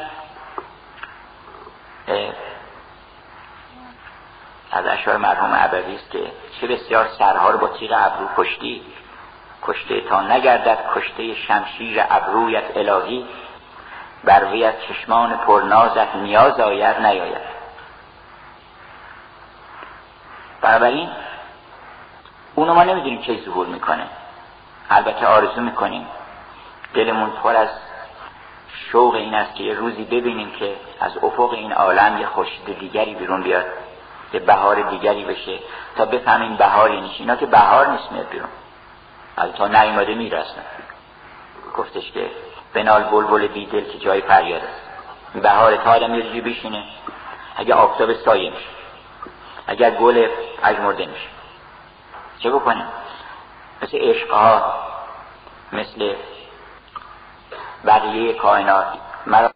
از 4.74 4.86
اشعار 4.86 5.18
مرحوم 5.18 5.54
عبدی 5.54 5.96
است 5.96 6.12
که 6.12 6.32
چه 6.62 6.68
بسیار 6.68 7.08
سرها 7.20 7.50
رو 7.50 7.58
با 7.58 7.68
تیغ 7.68 7.92
ابرو 7.96 8.28
کشتی. 8.38 8.82
کشته 9.64 10.02
تا 10.02 10.22
نگردد 10.22 10.78
کشته 10.96 11.36
شمشیر 11.36 12.04
ابرویت 12.10 12.78
الهی. 12.78 13.26
بر 14.24 14.46
وی 14.46 14.66
از 14.66 14.74
چشمان 14.88 15.38
پرنازت 15.38 16.16
نیاز 16.16 16.60
آید 16.60 17.06
نیاید. 17.06 17.54
بنابراین 20.62 21.10
اونو 22.56 22.74
ما 22.74 22.84
نمی‌دونیم 22.84 23.22
چه 23.22 23.38
ظهور 23.46 23.68
می‌کنه. 23.68 24.08
البته 24.90 25.28
آرزو 25.28 25.62
می‌کنیم. 25.62 26.08
دلمون 26.94 27.30
پر 27.30 27.56
از 27.56 27.70
شوق 28.92 29.16
این 29.16 29.34
است 29.34 29.56
که 29.56 29.64
یه 29.64 29.74
روزی 29.74 30.04
ببینیم 30.04 30.52
که 30.52 30.76
از 31.00 31.18
افق 31.18 31.50
این 31.54 31.74
عالم 31.74 32.18
یه 32.18 32.28
خورشید 32.28 32.80
دیگری 32.80 33.16
بیرون 33.16 33.44
بیاد. 33.44 33.66
یه 34.34 34.40
بهار 34.40 34.90
دیگری 34.90 35.26
بشه 35.26 35.60
تا 35.96 36.06
بفهمیم 36.06 36.56
بهار 36.56 36.94
یعنی 36.94 37.12
اینا 37.20 37.36
که 37.36 37.46
بهار 37.46 37.88
نیست 37.88 38.12
میاد 38.12 38.30
بیرون. 38.30 38.50
تا 39.58 39.68
نیومده 39.68 40.16
می‌رسن. 40.16 40.64
گفتش 41.78 42.12
که 42.12 42.30
بنال 42.74 43.04
بلبل 43.04 43.48
بیدل 43.48 43.92
که 43.92 43.98
جای 43.98 44.22
فریاد 44.22 44.62
است 44.64 45.42
بهار 45.42 45.76
تا 45.76 45.92
آدم 45.92 46.16
یه 46.16 46.42
بشینه. 46.42 46.84
اگه 47.56 47.74
آفتاب 47.74 48.14
سایه 48.14 48.50
میشه. 48.50 48.70
اگر 49.68 49.92
گل 49.92 50.28
مرده 50.64 51.06
میشه. 51.06 51.28
چه 52.40 52.50
بکنیم؟ 52.50 52.86
مثل 53.82 53.98
عشقها 53.98 54.74
مثل 55.72 56.16
بقیه 57.86 58.34
کائنات. 58.34 58.88
مرا 59.26 59.52